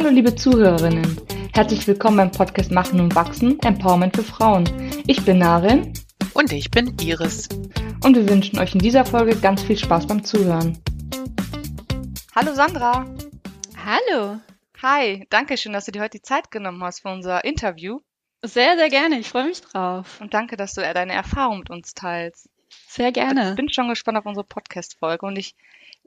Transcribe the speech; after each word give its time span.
Hallo 0.00 0.14
liebe 0.14 0.34
Zuhörerinnen, 0.34 1.20
herzlich 1.52 1.86
willkommen 1.86 2.16
beim 2.16 2.30
Podcast 2.30 2.70
Machen 2.70 3.00
und 3.00 3.14
Wachsen, 3.14 3.60
Empowerment 3.60 4.16
für 4.16 4.22
Frauen. 4.22 4.64
Ich 5.06 5.22
bin 5.26 5.36
Narin. 5.36 5.92
Und 6.32 6.52
ich 6.52 6.70
bin 6.70 6.96
Iris. 7.02 7.50
Und 8.02 8.16
wir 8.16 8.26
wünschen 8.26 8.58
euch 8.58 8.72
in 8.72 8.78
dieser 8.78 9.04
Folge 9.04 9.36
ganz 9.36 9.62
viel 9.62 9.76
Spaß 9.76 10.06
beim 10.06 10.24
Zuhören. 10.24 10.82
Hallo 12.34 12.54
Sandra. 12.54 13.14
Hallo. 13.76 14.40
Hi, 14.80 15.26
danke 15.28 15.58
schön, 15.58 15.74
dass 15.74 15.84
du 15.84 15.92
dir 15.92 16.00
heute 16.00 16.16
die 16.16 16.22
Zeit 16.22 16.50
genommen 16.50 16.82
hast 16.82 17.00
für 17.00 17.10
unser 17.10 17.44
Interview. 17.44 18.00
Sehr, 18.42 18.78
sehr 18.78 18.88
gerne. 18.88 19.18
Ich 19.18 19.28
freue 19.28 19.48
mich 19.48 19.60
drauf. 19.60 20.18
Und 20.22 20.32
danke, 20.32 20.56
dass 20.56 20.72
du 20.72 20.80
deine 20.80 21.12
Erfahrung 21.12 21.58
mit 21.58 21.68
uns 21.68 21.92
teilst. 21.92 22.48
Sehr 22.88 23.12
gerne. 23.12 23.50
Ich 23.50 23.56
bin 23.56 23.70
schon 23.70 23.90
gespannt 23.90 24.16
auf 24.16 24.24
unsere 24.24 24.46
Podcast-Folge 24.46 25.26
und 25.26 25.36
ich 25.36 25.54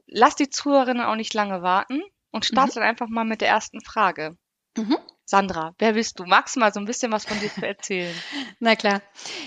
lasse 0.08 0.38
die 0.38 0.50
Zuhörerinnen 0.50 1.04
auch 1.04 1.14
nicht 1.14 1.32
lange 1.32 1.62
warten 1.62 2.02
und 2.34 2.44
starte 2.44 2.72
mhm. 2.72 2.74
dann 2.74 2.82
einfach 2.90 3.08
mal 3.08 3.24
mit 3.24 3.40
der 3.40 3.48
ersten 3.48 3.80
Frage. 3.80 4.36
Mhm. 4.76 4.98
Sandra, 5.24 5.74
wer 5.78 5.92
bist 5.92 6.18
du? 6.18 6.24
Magst 6.24 6.56
du 6.56 6.60
mal 6.60 6.72
so 6.72 6.80
ein 6.80 6.84
bisschen 6.84 7.12
was 7.12 7.24
von 7.24 7.38
dir 7.38 7.50
zu 7.50 7.66
erzählen? 7.66 8.14
Na 8.58 8.74
klar. 8.74 9.00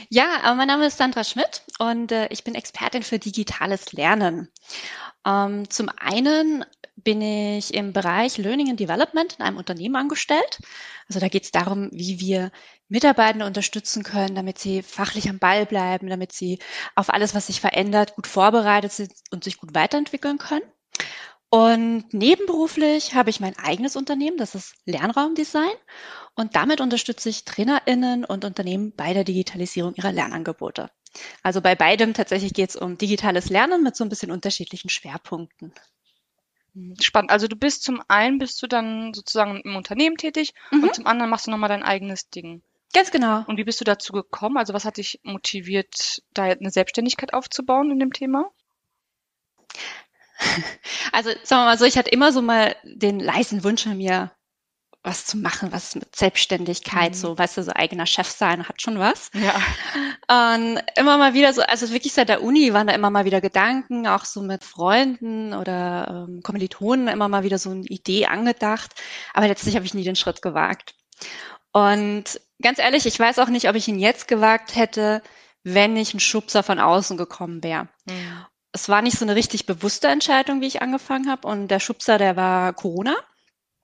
Ja, 0.10 0.54
mein 0.56 0.70
Name 0.70 0.88
ist 0.88 0.98
Sandra 0.98 1.26
Schmidt 1.26 1.64
und 1.80 2.14
äh, 2.14 2.30
ich 2.30 2.46
bin 2.46 2.56
Expertin 2.56 3.04
für 3.04 3.20
digitales 3.20 3.92
Lernen. 3.92 4.50
Ähm, 5.26 5.70
zum 5.70 5.90
einen 6.00 6.66
bin 6.96 7.22
ich 7.22 7.74
im 7.74 7.92
Bereich 7.92 8.38
Learning 8.38 8.70
and 8.70 8.80
Development 8.80 9.36
in 9.38 9.46
einem 9.46 9.58
Unternehmen 9.58 9.98
angestellt. 9.98 10.60
Also 11.10 11.20
da 11.20 11.28
geht 11.28 11.44
es 11.44 11.52
darum, 11.52 11.90
wie 11.92 12.22
wir 12.22 12.52
Mitarbeitende 12.88 13.46
unterstützen 13.46 14.04
können, 14.04 14.34
damit 14.34 14.60
sie 14.60 14.82
fachlich 14.82 15.30
am 15.30 15.40
Ball 15.40 15.66
bleiben, 15.66 16.08
damit 16.08 16.32
sie 16.32 16.60
auf 16.96 17.10
alles, 17.14 17.36
was 17.36 17.48
sich 17.48 17.60
verändert, 17.60 18.16
gut 18.16 18.28
vorbereitet 18.28 18.94
sind 18.94 19.12
und 19.30 19.44
sich 19.44 19.58
gut 19.58 19.76
weiterentwickeln 19.76 20.38
können. 20.38 20.64
Und 21.50 22.14
nebenberuflich 22.14 23.14
habe 23.14 23.30
ich 23.30 23.40
mein 23.40 23.58
eigenes 23.58 23.96
Unternehmen, 23.96 24.38
das 24.38 24.54
ist 24.54 24.76
Lernraumdesign. 24.86 25.76
Und 26.36 26.56
damit 26.56 26.82
unterstütze 26.82 27.30
ich 27.30 27.46
TrainerInnen 27.46 28.26
und 28.26 28.44
Unternehmen 28.44 28.94
bei 28.96 29.14
der 29.14 29.24
Digitalisierung 29.24 29.96
ihrer 29.96 30.12
Lernangebote. 30.12 30.92
Also 31.44 31.62
bei 31.62 31.76
beidem 31.76 32.14
tatsächlich 32.14 32.54
geht 32.54 32.72
es 32.72 32.76
um 32.76 32.98
digitales 32.98 33.50
Lernen 33.50 33.82
mit 33.82 33.96
so 33.96 34.04
ein 34.04 34.10
bisschen 34.10 34.32
unterschiedlichen 34.32 34.90
Schwerpunkten. 34.90 35.74
Spannend. 37.02 37.32
Also 37.32 37.48
du 37.48 37.56
bist 37.56 37.84
zum 37.84 38.04
einen 38.08 38.38
bist 38.38 38.62
du 38.62 38.68
dann 38.68 39.14
sozusagen 39.14 39.62
im 39.62 39.76
Unternehmen 39.76 40.18
tätig 40.18 40.54
mhm. 40.70 40.84
und 40.84 40.96
zum 40.96 41.08
anderen 41.08 41.32
machst 41.32 41.48
du 41.48 41.52
nochmal 41.52 41.70
dein 41.70 41.82
eigenes 41.82 42.30
Ding. 42.30 42.62
Ganz 42.94 43.10
genau. 43.10 43.44
Und 43.48 43.58
wie 43.58 43.64
bist 43.64 43.82
du 43.82 43.86
dazu 43.86 44.14
gekommen? 44.14 44.58
Also 44.58 44.74
was 44.74 44.86
hat 44.86 44.98
dich 44.98 45.20
motiviert, 45.24 46.22
da 46.34 46.44
eine 46.44 46.70
Selbstständigkeit 46.70 47.34
aufzubauen 47.34 47.90
in 47.90 48.00
dem 48.00 48.14
Thema? 48.14 48.52
Also 51.12 51.30
sagen 51.44 51.62
wir 51.62 51.66
mal 51.66 51.78
so, 51.78 51.86
ich 51.86 51.98
hatte 51.98 52.10
immer 52.10 52.32
so 52.32 52.42
mal 52.42 52.76
den 52.84 53.20
leisen 53.20 53.64
Wunsch 53.64 53.86
in 53.86 53.98
mir, 53.98 54.32
was 55.04 55.26
zu 55.26 55.38
machen, 55.38 55.72
was 55.72 55.96
mit 55.96 56.16
Selbstständigkeit, 56.16 57.12
mhm. 57.12 57.16
so, 57.16 57.38
weißt 57.38 57.58
du, 57.58 57.64
so 57.64 57.72
eigener 57.74 58.06
Chef 58.06 58.28
sein 58.28 58.68
hat 58.68 58.82
schon 58.82 59.00
was. 59.00 59.32
Ja. 59.34 59.56
Und 60.54 60.82
immer 60.98 61.18
mal 61.18 61.34
wieder 61.34 61.54
so, 61.54 61.62
also 61.62 61.92
wirklich 61.92 62.14
seit 62.14 62.30
der 62.30 62.44
Uni 62.44 62.74
waren 62.74 62.88
da 62.88 62.94
immer 62.94 63.10
mal 63.10 63.26
wieder 63.26 63.40
Gedanken, 63.40 64.06
auch 64.06 64.26
so 64.26 64.42
mit 64.42 64.66
Freunden 64.66 65.54
oder 65.54 66.28
ähm, 66.28 66.42
Kommilitonen 66.44 67.08
immer 67.08 67.30
mal 67.30 67.44
wieder 67.44 67.58
so 67.58 67.70
eine 67.70 67.86
Idee 67.86 68.26
angedacht. 68.26 68.96
Aber 69.34 69.48
letztlich 69.48 69.76
habe 69.76 69.86
ich 69.86 69.94
nie 69.94 70.04
den 70.04 70.18
Schritt 70.18 70.42
gewagt. 70.42 70.94
Und 71.72 72.42
ganz 72.62 72.80
ehrlich, 72.80 73.06
ich 73.06 73.20
weiß 73.20 73.40
auch 73.40 73.50
nicht, 73.50 73.70
ob 73.70 73.76
ich 73.76 73.88
ihn 73.88 74.00
jetzt 74.00 74.28
gewagt 74.28 74.76
hätte, 74.76 75.22
wenn 75.64 75.94
nicht 75.94 76.14
ein 76.14 76.20
Schubser 76.20 76.64
von 76.64 76.80
außen 76.80 77.18
gekommen 77.18 77.64
wäre. 77.64 77.88
Mhm. 78.06 78.46
Es 78.78 78.90
war 78.90 79.02
nicht 79.02 79.18
so 79.18 79.26
eine 79.26 79.34
richtig 79.34 79.66
bewusste 79.66 80.08
Entscheidung, 80.08 80.62
wie 80.62 80.68
ich 80.68 80.84
angefangen 80.84 81.32
habe. 81.32 81.48
Und 81.48 81.70
der 81.70 81.80
Schubser, 81.80 82.20
der 82.20 82.36
war 82.36 82.74
Corona. 82.74 83.16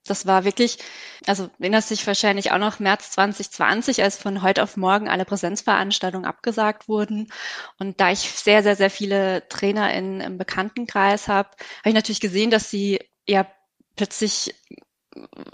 Das 0.06 0.24
war 0.24 0.44
wirklich, 0.44 0.78
also 1.26 1.50
erinnerst 1.58 1.90
dich 1.90 2.06
wahrscheinlich 2.06 2.52
auch 2.52 2.58
noch 2.58 2.78
März 2.78 3.10
2020, 3.10 4.04
als 4.04 4.16
von 4.16 4.40
heute 4.42 4.62
auf 4.62 4.76
morgen 4.76 5.08
alle 5.08 5.24
Präsenzveranstaltungen 5.24 6.24
abgesagt 6.24 6.86
wurden. 6.86 7.32
Und 7.80 8.00
da 8.00 8.12
ich 8.12 8.20
sehr, 8.20 8.62
sehr, 8.62 8.76
sehr 8.76 8.90
viele 8.90 9.48
Trainer 9.48 9.92
in, 9.92 10.20
im 10.20 10.38
Bekanntenkreis 10.38 11.26
habe, 11.26 11.48
habe 11.48 11.88
ich 11.88 11.94
natürlich 11.94 12.20
gesehen, 12.20 12.52
dass 12.52 12.70
sie 12.70 13.00
ja 13.26 13.48
plötzlich 13.96 14.54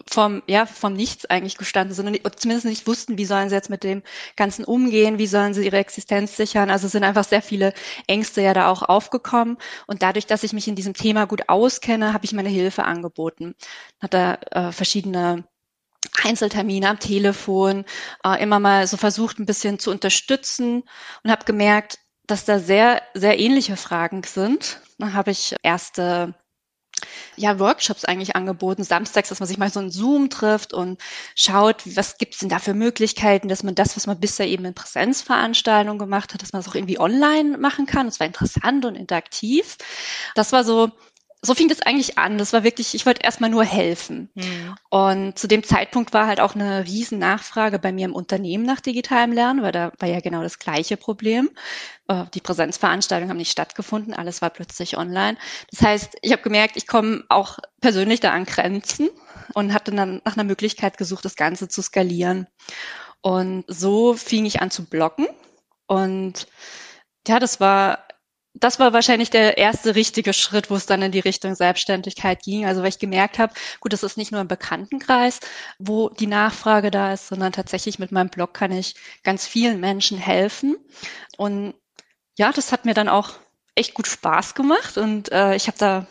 vom, 0.09 0.43
ja, 0.47 0.67
vom 0.67 0.95
Nichts 0.95 1.27
eigentlich 1.27 1.57
gestanden 1.57 2.09
und 2.09 2.41
zumindest 2.41 2.67
nicht 2.67 2.87
wussten, 2.87 3.19
wie 3.19 3.25
sollen 3.25 3.49
sie 3.49 3.55
jetzt 3.55 3.71
mit 3.71 3.85
dem 3.85 4.03
Ganzen 4.37 4.65
umgehen, 4.65 5.19
wie 5.19 5.27
sollen 5.27 5.55
sie 5.55 5.65
ihre 5.65 5.79
Existenz 5.79 6.37
sichern. 6.37 6.71
Also 6.71 6.89
sind 6.89 7.05
einfach 7.05 7.25
sehr 7.25 7.43
viele 7.43 7.73
Ängste 8.07 8.43
ja 8.43 8.55
da 8.55 8.71
auch 8.71 8.83
aufgekommen. 8.83 9.59
Und 9.87 10.03
dadurch, 10.03 10.27
dass 10.27 10.43
ich 10.43 10.53
mich 10.53 10.69
in 10.69 10.75
diesem 10.75 10.95
Thema 10.95 11.27
gut 11.27 11.49
auskenne, 11.49 12.13
habe 12.13 12.25
ich 12.25 12.33
meine 12.33 12.49
Hilfe 12.49 12.85
angeboten. 12.85 13.55
Hat 14.01 14.15
da 14.15 14.35
äh, 14.51 14.73
verschiedene 14.73 15.45
Einzeltermine 16.23 16.89
am 16.89 16.99
Telefon, 16.99 17.85
äh, 18.25 18.43
immer 18.43 18.59
mal 18.59 18.87
so 18.87 18.97
versucht, 18.97 19.39
ein 19.39 19.47
bisschen 19.47 19.79
zu 19.79 19.91
unterstützen 19.91 20.83
und 21.23 21.31
habe 21.31 21.45
gemerkt, 21.45 21.99
dass 22.27 22.45
da 22.45 22.59
sehr, 22.59 23.03
sehr 23.15 23.39
ähnliche 23.39 23.77
Fragen 23.77 24.23
sind. 24.23 24.81
Dann 24.99 25.15
habe 25.15 25.31
ich 25.31 25.57
erste 25.63 26.35
ja, 27.37 27.59
Workshops 27.59 28.05
eigentlich 28.05 28.37
angeboten, 28.37 28.85
samstags, 28.85 29.29
dass 29.29 29.41
man 29.41 29.47
sich 29.47 29.59
mal 29.59 29.71
so 29.71 29.81
in 29.81 29.91
Zoom 29.91 30.31
trifft 30.31 30.73
und 30.73 31.01
schaut, 31.35 31.83
was 31.97 32.19
gibt 32.19 32.35
es 32.35 32.41
denn 32.41 32.49
da 32.49 32.59
für 32.59 32.75
Möglichkeiten, 32.75 33.49
dass 33.49 33.63
man 33.63 33.75
das, 33.75 33.97
was 33.97 34.07
man 34.07 34.21
bisher 34.21 34.47
eben 34.47 34.65
in 34.65 34.75
Präsenzveranstaltungen 34.75 35.99
gemacht 35.99 36.35
hat, 36.35 36.43
dass 36.43 36.53
man 36.53 36.61
es 36.61 36.69
auch 36.69 36.75
irgendwie 36.75 37.01
online 37.01 37.59
machen 37.59 37.87
kann. 37.87 38.07
Das 38.07 38.21
war 38.21 38.27
interessant 38.27 38.85
und 38.85 38.95
interaktiv. 38.95 39.77
Das 40.35 40.53
war 40.53 40.65
so 40.65 40.91
so 41.43 41.55
fing 41.55 41.69
das 41.69 41.81
eigentlich 41.81 42.19
an. 42.19 42.37
Das 42.37 42.53
war 42.53 42.65
wirklich, 42.65 42.95
ich 42.95 43.07
wollte 43.07 43.23
erstmal 43.23 43.49
nur 43.49 43.65
helfen. 43.65 44.31
Mhm. 44.35 44.75
Und 44.91 45.39
zu 45.39 45.49
dem 45.49 45.63
Zeitpunkt 45.63 46.13
war 46.13 46.27
halt 46.27 46.39
auch 46.41 46.55
eine 46.55 46.85
riesen 46.85 47.19
Nachfrage 47.19 47.79
bei 47.79 47.93
mir 47.93 48.05
im 48.05 48.15
Unternehmen 48.15 48.65
nach 48.65 48.81
digitalem 48.81 49.33
Lernen, 49.33 49.63
weil 49.63 49.73
da 49.73 49.93
war 49.99 50.09
ja 50.09 50.21
genau 50.21 50.43
das 50.43 50.59
gleiche 50.59 50.99
Problem. 50.99 51.51
Äh, 52.09 52.25
die 52.35 52.43
Präsenzveranstaltungen 52.43 53.31
haben 53.31 53.39
nicht 53.39 53.53
stattgefunden, 53.53 54.13
alles 54.13 54.43
war 54.43 54.51
plötzlich 54.51 54.99
online. 54.99 55.39
Das 55.71 55.81
heißt, 55.81 56.19
ich 56.21 56.33
habe 56.33 56.43
gemerkt, 56.43 56.77
ich 56.77 56.87
komme 56.87 57.25
auch 57.31 57.59
persönlich 57.81 58.21
da 58.21 58.33
an 58.33 58.45
Grenzen 58.45 59.09
und 59.55 59.73
hatte 59.73 59.93
dann 59.93 60.21
nach 60.25 60.35
einer 60.35 60.45
Möglichkeit 60.45 60.99
gesucht, 60.99 61.25
das 61.25 61.37
Ganze 61.37 61.69
zu 61.69 61.81
skalieren. 61.81 62.49
Und 63.23 63.65
so 63.67 64.13
fing 64.13 64.45
ich 64.45 64.61
an 64.61 64.71
zu 64.71 64.85
blocken. 64.85 65.27
Und 65.87 66.47
ja, 67.27 67.39
das 67.39 67.61
war 67.61 68.05
das 68.55 68.79
war 68.79 68.93
wahrscheinlich 68.93 69.31
der 69.31 69.59
erste 69.59 69.95
richtige 69.95 70.33
Schritt, 70.33 70.71
wo 70.71 70.75
es 70.75 70.87
dann 70.87 71.03
in 71.03 71.13
die 71.13 71.21
Richtung 71.21 71.55
Selbstständigkeit 71.55 72.43
ging. 72.43 72.67
Also 72.67 72.83
weil 72.83 72.89
ich 72.89 72.99
gemerkt 72.99 73.39
habe, 73.39 73.55
gut, 73.81 73.93
das 73.93 74.03
ist 74.03 74.17
nicht 74.17 74.33
nur 74.33 74.41
im 74.41 74.49
Bekanntenkreis, 74.49 75.41
wo 75.79 76.09
die 76.09 76.27
Nachfrage 76.27 76.91
da 76.91 77.13
ist, 77.13 77.29
sondern 77.29 77.53
tatsächlich 77.53 77.99
mit 77.99 78.13
meinem 78.13 78.29
Blog 78.29 78.55
kann 78.55 78.73
ich 78.73 78.97
ganz 79.23 79.47
vielen 79.47 79.81
Menschen 79.81 80.19
helfen. 80.19 80.77
Und 81.37 81.75
ja, 82.39 82.53
das 82.53 82.73
hat 82.73 82.85
mir 82.85 82.95
dann 82.95 83.09
auch 83.09 83.35
echt 83.75 83.95
gut 83.95 84.09
Spaß 84.09 84.55
gemacht 84.55 84.99
und 84.99 85.31
äh, 85.33 85.55
ich 85.55 85.69
habe 85.69 85.79
da 85.79 86.07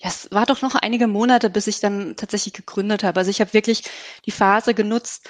ja, 0.00 0.08
es 0.08 0.30
war 0.30 0.46
doch 0.46 0.62
noch 0.62 0.76
einige 0.76 1.08
Monate, 1.08 1.50
bis 1.50 1.66
ich 1.66 1.80
dann 1.80 2.14
tatsächlich 2.16 2.54
gegründet 2.54 3.02
habe. 3.02 3.18
Also 3.18 3.30
ich 3.30 3.40
habe 3.40 3.52
wirklich 3.52 3.82
die 4.26 4.30
Phase 4.30 4.72
genutzt, 4.72 5.28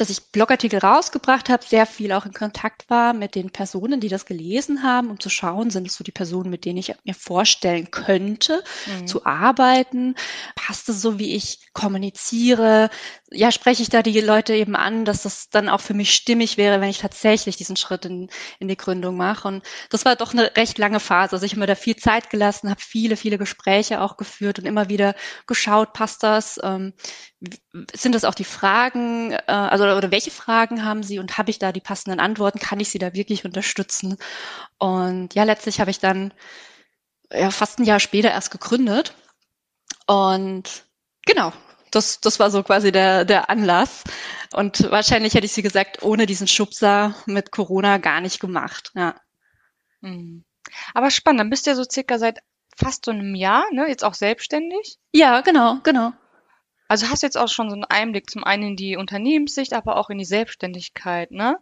dass 0.00 0.10
ich 0.10 0.30
Blogartikel 0.32 0.78
rausgebracht 0.78 1.48
habe, 1.48 1.64
sehr 1.64 1.86
viel 1.86 2.12
auch 2.12 2.26
in 2.26 2.32
Kontakt 2.32 2.88
war 2.88 3.12
mit 3.12 3.34
den 3.34 3.50
Personen, 3.50 4.00
die 4.00 4.08
das 4.08 4.26
gelesen 4.26 4.82
haben, 4.82 5.10
um 5.10 5.20
zu 5.20 5.28
schauen, 5.28 5.70
sind 5.70 5.86
es 5.86 5.94
so 5.94 6.04
die 6.04 6.12
Personen, 6.12 6.50
mit 6.50 6.64
denen 6.64 6.78
ich 6.78 6.94
mir 7.04 7.14
vorstellen 7.14 7.90
könnte, 7.90 8.62
mhm. 8.86 9.06
zu 9.06 9.26
arbeiten. 9.26 10.14
Passt 10.54 10.88
es 10.88 11.02
so, 11.02 11.18
wie 11.18 11.34
ich 11.34 11.60
kommuniziere? 11.72 12.90
Ja, 13.30 13.52
spreche 13.52 13.82
ich 13.82 13.90
da 13.90 14.02
die 14.02 14.20
Leute 14.20 14.54
eben 14.54 14.76
an, 14.76 15.04
dass 15.04 15.22
das 15.22 15.50
dann 15.50 15.68
auch 15.68 15.80
für 15.80 15.94
mich 15.94 16.14
stimmig 16.14 16.56
wäre, 16.56 16.80
wenn 16.80 16.90
ich 16.90 16.98
tatsächlich 16.98 17.56
diesen 17.56 17.76
Schritt 17.76 18.04
in, 18.04 18.30
in 18.58 18.68
die 18.68 18.76
Gründung 18.76 19.16
mache. 19.16 19.48
Und 19.48 19.64
das 19.90 20.04
war 20.04 20.16
doch 20.16 20.32
eine 20.32 20.56
recht 20.56 20.78
lange 20.78 21.00
Phase. 21.00 21.36
Also 21.36 21.44
ich 21.44 21.52
habe 21.52 21.60
mir 21.60 21.66
da 21.66 21.74
viel 21.74 21.96
Zeit 21.96 22.30
gelassen, 22.30 22.70
habe 22.70 22.80
viele, 22.80 23.16
viele 23.16 23.38
Gespräche 23.38 24.00
auch 24.00 24.16
geführt 24.16 24.58
und 24.58 24.66
immer 24.66 24.88
wieder 24.88 25.14
geschaut, 25.46 25.92
passt 25.92 26.22
das? 26.22 26.58
Ähm, 26.62 26.94
sind 27.94 28.14
das 28.14 28.24
auch 28.24 28.34
die 28.34 28.44
Fragen, 28.44 29.32
äh, 29.32 29.42
also 29.46 29.84
oder 29.96 30.10
welche 30.10 30.30
Fragen 30.30 30.84
haben 30.84 31.02
Sie 31.02 31.18
und 31.18 31.38
habe 31.38 31.50
ich 31.50 31.58
da 31.58 31.72
die 31.72 31.80
passenden 31.80 32.20
Antworten? 32.20 32.58
Kann 32.58 32.80
ich 32.80 32.90
Sie 32.90 32.98
da 32.98 33.14
wirklich 33.14 33.44
unterstützen? 33.44 34.16
Und 34.78 35.34
ja, 35.34 35.44
letztlich 35.44 35.80
habe 35.80 35.90
ich 35.90 36.00
dann 36.00 36.32
ja, 37.32 37.50
fast 37.50 37.78
ein 37.78 37.84
Jahr 37.84 38.00
später 38.00 38.30
erst 38.30 38.50
gegründet. 38.50 39.14
Und 40.06 40.84
genau, 41.26 41.52
das, 41.90 42.20
das 42.20 42.40
war 42.40 42.50
so 42.50 42.62
quasi 42.62 42.92
der, 42.92 43.24
der 43.24 43.50
Anlass. 43.50 44.04
Und 44.52 44.90
wahrscheinlich 44.90 45.34
hätte 45.34 45.46
ich 45.46 45.52
sie 45.52 45.62
gesagt, 45.62 46.02
ohne 46.02 46.26
diesen 46.26 46.48
Schubser 46.48 47.14
mit 47.26 47.50
Corona 47.50 47.98
gar 47.98 48.20
nicht 48.20 48.40
gemacht. 48.40 48.92
Ja. 48.94 49.14
Hm. 50.02 50.44
Aber 50.94 51.10
spannend, 51.10 51.40
dann 51.40 51.50
bist 51.50 51.66
du 51.66 51.70
ja 51.70 51.76
so 51.76 51.84
circa 51.84 52.18
seit 52.18 52.38
fast 52.76 53.04
so 53.04 53.10
einem 53.10 53.34
Jahr, 53.34 53.64
ne? 53.72 53.88
Jetzt 53.88 54.04
auch 54.04 54.14
selbstständig? 54.14 54.98
Ja, 55.12 55.40
genau, 55.40 55.78
genau. 55.82 56.12
Also 56.88 57.08
hast 57.08 57.22
du 57.22 57.26
jetzt 57.26 57.36
auch 57.36 57.48
schon 57.48 57.68
so 57.70 57.74
einen 57.74 57.84
Einblick 57.84 58.30
zum 58.30 58.44
einen 58.44 58.68
in 58.68 58.76
die 58.76 58.96
Unternehmenssicht, 58.96 59.74
aber 59.74 59.96
auch 59.96 60.10
in 60.10 60.18
die 60.18 60.24
Selbstständigkeit, 60.24 61.30
ne? 61.30 61.58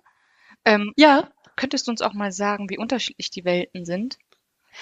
Ähm, 0.64 0.93
ja. 0.96 1.28
Könntest 1.56 1.87
du 1.87 1.90
uns 1.90 2.02
auch 2.02 2.12
mal 2.12 2.32
sagen, 2.32 2.69
wie 2.69 2.76
unterschiedlich 2.76 3.31
die 3.31 3.46
Welten 3.46 3.87
sind 3.87 4.19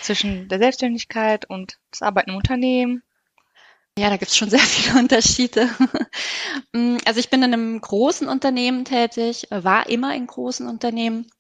zwischen 0.03 0.49
der 0.49 0.59
Selbstständigkeit 0.59 1.49
und 1.49 1.79
das 1.93 2.03
Arbeiten 2.03 2.31
im 2.31 2.37
Unternehmen? 2.37 3.03
Ja, 3.97 4.11
da 4.11 4.17
gibt 4.17 4.33
es 4.33 4.37
schon 4.37 4.51
sehr 4.51 4.59
viele 4.61 4.99
Unterschiede. 4.99 5.71
Mm, 6.73 6.97
also 7.05 7.21
ich 7.21 7.31
bin 7.31 7.43
in 7.43 7.53
einem 7.53 7.81
großen 7.81 8.29
Unternehmen 8.29 8.85
tätig, 8.85 9.47
war 9.51 9.89
immer 9.89 10.15
in 10.15 10.27
großen 10.27 10.69
Unternehmen, 10.69 11.31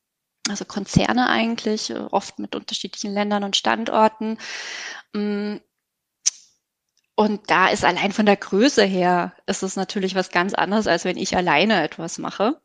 also 0.48 0.64
Konzerne 0.64 1.28
eigentlich, 1.28 1.92
oft 2.10 2.38
mit 2.38 2.54
unterschiedlichen 2.54 3.12
Ländern 3.12 3.42
und 3.42 3.56
Standorten. 3.56 4.38
Und 7.16 7.48
da 7.48 7.68
ist 7.68 7.84
allein 7.84 8.12
von 8.12 8.26
der 8.26 8.36
Größe 8.36 8.84
her, 8.84 9.34
ist 9.46 9.62
es 9.62 9.76
natürlich 9.76 10.14
was 10.14 10.30
ganz 10.30 10.52
anderes, 10.52 10.86
als 10.86 11.04
wenn 11.04 11.16
ich 11.16 11.36
alleine 11.36 11.82
etwas 11.82 12.18
mache. 12.18 12.60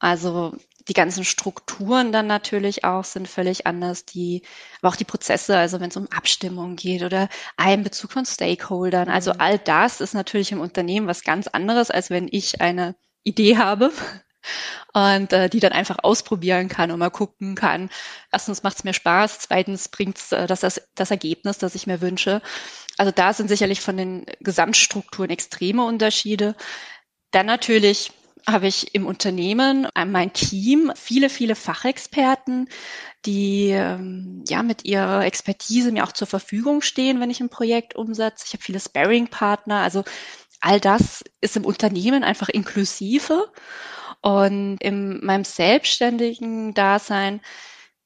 Also 0.00 0.56
die 0.88 0.94
ganzen 0.94 1.24
Strukturen 1.24 2.10
dann 2.10 2.26
natürlich 2.26 2.84
auch 2.84 3.04
sind 3.04 3.28
völlig 3.28 3.66
anders, 3.66 4.04
die, 4.04 4.42
aber 4.80 4.88
auch 4.88 4.96
die 4.96 5.04
Prozesse, 5.04 5.56
also 5.56 5.80
wenn 5.80 5.90
es 5.90 5.96
um 5.96 6.08
Abstimmung 6.10 6.76
geht 6.76 7.02
oder 7.02 7.28
Einbezug 7.56 8.12
von 8.12 8.26
Stakeholdern. 8.26 9.08
Also 9.08 9.32
mhm. 9.32 9.40
all 9.40 9.58
das 9.58 10.00
ist 10.00 10.14
natürlich 10.14 10.50
im 10.52 10.60
Unternehmen 10.60 11.06
was 11.06 11.22
ganz 11.22 11.46
anderes, 11.46 11.90
als 11.90 12.10
wenn 12.10 12.28
ich 12.30 12.60
eine 12.60 12.96
Idee 13.22 13.58
habe 13.58 13.92
und 14.92 15.32
äh, 15.32 15.48
die 15.48 15.60
dann 15.60 15.72
einfach 15.72 15.98
ausprobieren 16.02 16.68
kann 16.68 16.90
und 16.90 16.98
mal 16.98 17.10
gucken 17.10 17.54
kann. 17.54 17.90
Erstens 18.32 18.64
macht 18.64 18.78
es 18.78 18.84
mir 18.84 18.94
Spaß, 18.94 19.38
zweitens 19.38 19.88
bringt 19.88 20.18
es 20.18 20.32
äh, 20.32 20.48
das, 20.48 20.82
das 20.96 21.10
Ergebnis, 21.12 21.58
das 21.58 21.76
ich 21.76 21.86
mir 21.86 22.00
wünsche. 22.00 22.42
Also 22.98 23.12
da 23.12 23.32
sind 23.32 23.48
sicherlich 23.48 23.80
von 23.80 23.96
den 23.96 24.26
Gesamtstrukturen 24.40 25.30
extreme 25.30 25.84
Unterschiede. 25.84 26.54
Dann 27.30 27.46
natürlich 27.46 28.12
habe 28.46 28.66
ich 28.66 28.94
im 28.94 29.06
Unternehmen 29.06 29.86
äh, 29.94 30.04
mein 30.04 30.32
Team 30.32 30.92
viele, 30.96 31.28
viele 31.28 31.54
Fachexperten, 31.54 32.68
die 33.24 33.70
ähm, 33.70 34.44
ja 34.48 34.62
mit 34.62 34.84
ihrer 34.84 35.24
Expertise 35.24 35.92
mir 35.92 36.04
auch 36.04 36.12
zur 36.12 36.26
Verfügung 36.26 36.82
stehen, 36.82 37.20
wenn 37.20 37.30
ich 37.30 37.40
ein 37.40 37.50
Projekt 37.50 37.94
umsetze. 37.94 38.44
Ich 38.46 38.52
habe 38.52 38.62
viele 38.62 38.80
Sparring-Partner, 38.80 39.76
also 39.76 40.02
all 40.60 40.80
das 40.80 41.24
ist 41.40 41.56
im 41.56 41.64
Unternehmen 41.64 42.24
einfach 42.24 42.48
inklusive. 42.48 43.50
Und 44.20 44.78
in 44.80 45.24
meinem 45.24 45.44
selbstständigen 45.44 46.74
Dasein 46.74 47.40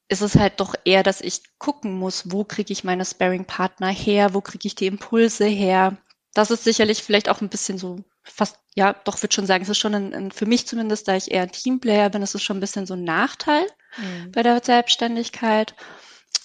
ist 0.08 0.22
es 0.22 0.36
halt 0.36 0.60
doch 0.60 0.74
eher, 0.84 1.02
dass 1.02 1.20
ich 1.20 1.42
gucken 1.58 1.98
muss, 1.98 2.30
wo 2.30 2.44
kriege 2.44 2.72
ich 2.72 2.84
meine 2.84 3.04
Sparring-Partner 3.04 3.88
her, 3.88 4.34
wo 4.34 4.40
kriege 4.40 4.66
ich 4.66 4.74
die 4.74 4.86
Impulse 4.86 5.46
her. 5.46 5.96
Das 6.32 6.50
ist 6.50 6.64
sicherlich 6.64 7.02
vielleicht 7.02 7.28
auch 7.28 7.40
ein 7.40 7.48
bisschen 7.48 7.78
so 7.78 8.04
fast, 8.22 8.58
ja, 8.74 8.92
doch 9.04 9.22
würde 9.22 9.34
schon 9.34 9.46
sagen, 9.46 9.62
es 9.62 9.68
ist 9.68 9.78
schon 9.78 9.94
ein, 9.94 10.14
ein, 10.14 10.30
für 10.30 10.46
mich 10.46 10.66
zumindest, 10.66 11.08
da 11.08 11.16
ich 11.16 11.30
eher 11.30 11.42
ein 11.42 11.52
Teamplayer 11.52 12.10
bin, 12.10 12.22
es 12.22 12.34
ist 12.34 12.42
schon 12.42 12.58
ein 12.58 12.60
bisschen 12.60 12.86
so 12.86 12.94
ein 12.94 13.04
Nachteil 13.04 13.66
mhm. 13.96 14.32
bei 14.32 14.42
der 14.42 14.62
Selbstständigkeit. 14.62 15.74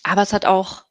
Aber 0.03 0.21
es 0.21 0.33
hat 0.33 0.45
auch 0.45 0.85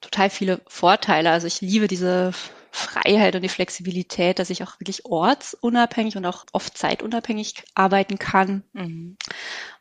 total 0.00 0.30
viele 0.30 0.60
Vorteile. 0.68 1.30
Also 1.30 1.46
ich 1.46 1.60
liebe 1.60 1.88
diese 1.88 2.32
Freiheit 2.74 3.36
und 3.36 3.42
die 3.42 3.48
Flexibilität, 3.48 4.40
dass 4.40 4.50
ich 4.50 4.64
auch 4.64 4.80
wirklich 4.80 5.04
ortsunabhängig 5.04 6.16
und 6.16 6.26
auch 6.26 6.44
oft 6.52 6.76
zeitunabhängig 6.76 7.62
arbeiten 7.74 8.18
kann. 8.18 8.64
Mhm. 8.72 9.16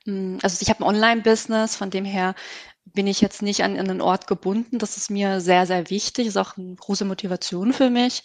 Mm, 0.05 0.37
also 0.43 0.59
ich 0.61 0.69
habe 0.69 0.81
ein 0.81 0.87
Online-Business, 0.87 1.75
von 1.75 1.89
dem 1.89 2.05
her 2.05 2.35
bin 2.85 3.07
ich 3.07 3.19
jetzt 3.19 3.41
nicht 3.41 3.63
an, 3.63 3.79
an 3.79 3.89
einen 3.89 4.01
Ort 4.01 4.27
gebunden. 4.27 4.77
Das 4.77 4.97
ist 4.97 5.09
mir 5.09 5.41
sehr, 5.41 5.65
sehr 5.65 5.89
wichtig, 5.89 6.27
ist 6.27 6.37
auch 6.37 6.55
eine 6.55 6.75
große 6.75 7.05
Motivation 7.05 7.73
für 7.73 7.89
mich. 7.89 8.21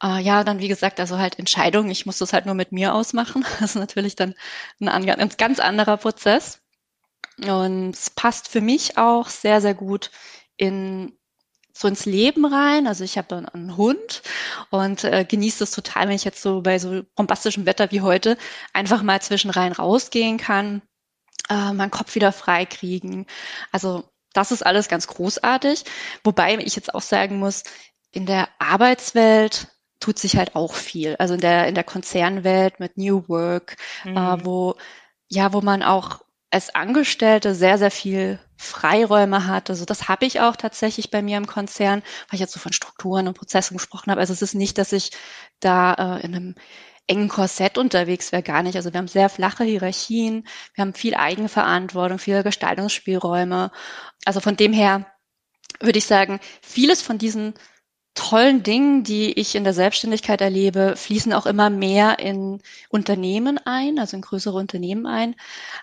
Äh, 0.00 0.20
ja, 0.22 0.44
dann 0.44 0.60
wie 0.60 0.68
gesagt, 0.68 1.00
also 1.00 1.18
halt 1.18 1.38
Entscheidungen. 1.40 1.90
Ich 1.90 2.06
muss 2.06 2.18
das 2.18 2.32
halt 2.32 2.46
nur 2.46 2.54
mit 2.54 2.70
mir 2.70 2.94
ausmachen. 2.94 3.44
Das 3.60 3.70
ist 3.70 3.76
natürlich 3.76 4.14
dann 4.14 4.34
ein, 4.80 5.10
ein 5.10 5.28
ganz 5.36 5.58
anderer 5.58 5.96
Prozess. 5.96 6.60
Und 7.38 7.96
es 7.96 8.10
passt 8.10 8.48
für 8.48 8.60
mich 8.60 8.96
auch 8.96 9.28
sehr, 9.28 9.60
sehr 9.60 9.74
gut 9.74 10.12
in 10.56 11.17
so 11.78 11.86
ins 11.86 12.06
Leben 12.06 12.44
rein. 12.44 12.86
Also 12.86 13.04
ich 13.04 13.16
habe 13.16 13.48
einen 13.52 13.76
Hund 13.76 14.22
und 14.70 15.04
äh, 15.04 15.24
genieße 15.24 15.64
es 15.64 15.70
total, 15.70 16.08
wenn 16.08 16.16
ich 16.16 16.24
jetzt 16.24 16.42
so 16.42 16.60
bei 16.60 16.78
so 16.78 17.02
bombastischem 17.14 17.66
Wetter 17.66 17.92
wie 17.92 18.00
heute 18.00 18.36
einfach 18.72 19.02
mal 19.02 19.22
zwischen 19.22 19.50
rein 19.50 19.72
rausgehen 19.72 20.38
kann, 20.38 20.82
äh, 21.48 21.72
meinen 21.72 21.92
Kopf 21.92 22.14
wieder 22.16 22.32
frei 22.32 22.66
kriegen. 22.66 23.26
Also 23.70 24.04
das 24.32 24.50
ist 24.50 24.66
alles 24.66 24.88
ganz 24.88 25.06
großartig. 25.06 25.84
Wobei 26.24 26.56
ich 26.56 26.74
jetzt 26.74 26.94
auch 26.94 27.02
sagen 27.02 27.38
muss, 27.38 27.62
in 28.10 28.26
der 28.26 28.48
Arbeitswelt 28.58 29.68
tut 30.00 30.18
sich 30.18 30.36
halt 30.36 30.56
auch 30.56 30.74
viel. 30.74 31.14
Also 31.18 31.34
in 31.34 31.40
der, 31.40 31.68
in 31.68 31.74
der 31.76 31.84
Konzernwelt 31.84 32.80
mit 32.80 32.96
New 32.96 33.22
Work, 33.28 33.76
äh, 34.04 34.10
mhm. 34.10 34.16
äh, 34.16 34.44
wo, 34.44 34.74
ja, 35.28 35.52
wo 35.52 35.60
man 35.60 35.84
auch 35.84 36.24
als 36.50 36.74
Angestellte 36.74 37.54
sehr, 37.54 37.78
sehr 37.78 37.90
viel 37.90 38.40
Freiräume 38.58 39.46
hat. 39.46 39.70
Also 39.70 39.84
das 39.84 40.08
habe 40.08 40.26
ich 40.26 40.40
auch 40.40 40.56
tatsächlich 40.56 41.10
bei 41.10 41.22
mir 41.22 41.38
im 41.38 41.46
Konzern, 41.46 42.02
weil 42.28 42.34
ich 42.34 42.40
jetzt 42.40 42.52
so 42.52 42.60
von 42.60 42.72
Strukturen 42.72 43.28
und 43.28 43.38
Prozessen 43.38 43.76
gesprochen 43.76 44.10
habe. 44.10 44.20
Also 44.20 44.32
es 44.32 44.42
ist 44.42 44.54
nicht, 44.54 44.78
dass 44.78 44.92
ich 44.92 45.12
da 45.60 45.94
äh, 45.94 46.26
in 46.26 46.34
einem 46.34 46.54
engen 47.06 47.28
Korsett 47.28 47.78
unterwegs 47.78 48.32
wäre, 48.32 48.42
gar 48.42 48.62
nicht. 48.62 48.76
Also 48.76 48.92
wir 48.92 48.98
haben 48.98 49.08
sehr 49.08 49.28
flache 49.28 49.64
Hierarchien, 49.64 50.46
wir 50.74 50.82
haben 50.82 50.92
viel 50.92 51.14
Eigenverantwortung, 51.14 52.18
viele 52.18 52.42
Gestaltungsspielräume. 52.42 53.70
Also 54.24 54.40
von 54.40 54.56
dem 54.56 54.72
her 54.72 55.06
würde 55.80 55.98
ich 55.98 56.06
sagen, 56.06 56.40
vieles 56.60 57.00
von 57.00 57.16
diesen 57.18 57.54
tollen 58.18 58.64
Dingen, 58.64 59.04
die 59.04 59.38
ich 59.38 59.54
in 59.54 59.62
der 59.62 59.72
Selbstständigkeit 59.72 60.40
erlebe, 60.40 60.96
fließen 60.96 61.32
auch 61.32 61.46
immer 61.46 61.70
mehr 61.70 62.18
in 62.18 62.60
Unternehmen 62.88 63.58
ein, 63.64 64.00
also 64.00 64.16
in 64.16 64.22
größere 64.22 64.56
Unternehmen 64.56 65.06
ein. 65.06 65.36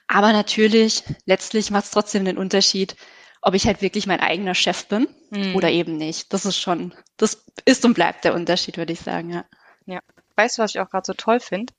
Aber 0.08 0.34
natürlich, 0.34 1.04
letztlich 1.26 1.72
macht 1.72 1.86
es 1.86 1.92
trotzdem 1.92 2.26
den 2.26 2.38
Unterschied, 2.38 2.98
ob 3.42 3.54
ich 3.54 3.66
halt 3.68 3.82
wirklich 3.82 4.06
mein 4.06 4.20
eigener 4.20 4.54
Chef 4.54 4.88
bin 4.88 5.08
mhm. 5.30 5.56
oder 5.56 5.70
eben 5.70 5.96
nicht. 5.96 6.34
Das 6.34 6.46
ist 6.46 6.58
schon, 6.58 6.94
das 7.16 7.46
ist 7.64 7.86
und 7.86 7.94
bleibt 7.94 8.26
der 8.26 8.34
Unterschied, 8.34 8.76
würde 8.76 8.92
ich 8.92 9.00
sagen, 9.00 9.30
ja. 9.30 9.46
Ja. 9.86 10.02
Weißt 10.36 10.58
du, 10.58 10.64
was 10.64 10.76
ich 10.76 10.82
auch 10.82 10.90
gerade 10.90 11.06
so 11.06 11.14
toll 11.14 11.40
finde? 11.40 11.74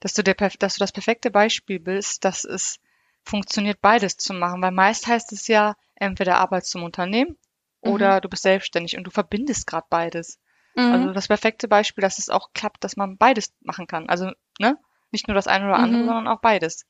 Dass 0.00 0.14
du, 0.14 0.24
der, 0.24 0.34
dass 0.34 0.74
du 0.74 0.80
das 0.80 0.90
perfekte 0.90 1.30
Beispiel 1.30 1.78
bist, 1.78 2.24
dass 2.24 2.44
es 2.44 2.80
funktioniert, 3.24 3.80
beides 3.80 4.16
zu 4.16 4.34
machen. 4.34 4.60
Weil 4.62 4.72
meist 4.72 5.06
heißt 5.06 5.32
es 5.32 5.46
ja, 5.46 5.76
entweder 5.94 6.38
Arbeit 6.38 6.66
zum 6.66 6.82
Unternehmen 6.82 7.36
oder 7.82 8.16
mhm. 8.16 8.20
du 8.22 8.28
bist 8.28 8.42
selbstständig 8.42 8.96
und 8.96 9.04
du 9.04 9.10
verbindest 9.10 9.66
gerade 9.66 9.86
beides. 9.90 10.38
Mhm. 10.74 10.92
Also 10.92 11.12
das 11.12 11.28
perfekte 11.28 11.68
Beispiel, 11.68 12.02
dass 12.02 12.18
es 12.18 12.30
auch 12.30 12.52
klappt, 12.54 12.82
dass 12.84 12.96
man 12.96 13.18
beides 13.18 13.52
machen 13.60 13.86
kann. 13.86 14.08
Also, 14.08 14.30
ne? 14.58 14.78
Nicht 15.10 15.28
nur 15.28 15.34
das 15.34 15.46
eine 15.46 15.66
oder 15.66 15.76
andere, 15.76 16.02
mhm. 16.02 16.06
sondern 16.06 16.28
auch 16.28 16.40
beides. 16.40 16.86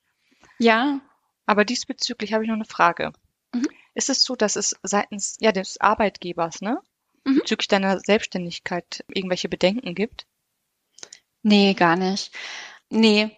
Ja. 0.58 1.00
Aber 1.46 1.64
diesbezüglich 1.64 2.32
habe 2.32 2.44
ich 2.44 2.48
noch 2.48 2.54
eine 2.54 2.64
Frage. 2.64 3.12
Mhm. 3.52 3.66
Ist 3.94 4.08
es 4.08 4.22
so, 4.22 4.36
dass 4.36 4.54
es 4.54 4.76
seitens 4.82 5.36
ja, 5.40 5.50
des 5.50 5.80
Arbeitgebers, 5.80 6.60
ne? 6.60 6.80
Mhm. 7.24 7.38
Bezüglich 7.40 7.68
deiner 7.68 7.98
Selbstständigkeit 7.98 9.04
irgendwelche 9.08 9.48
Bedenken 9.48 9.94
gibt? 9.94 10.26
Nee, 11.42 11.74
gar 11.74 11.96
nicht. 11.96 12.32
Nee. 12.90 13.36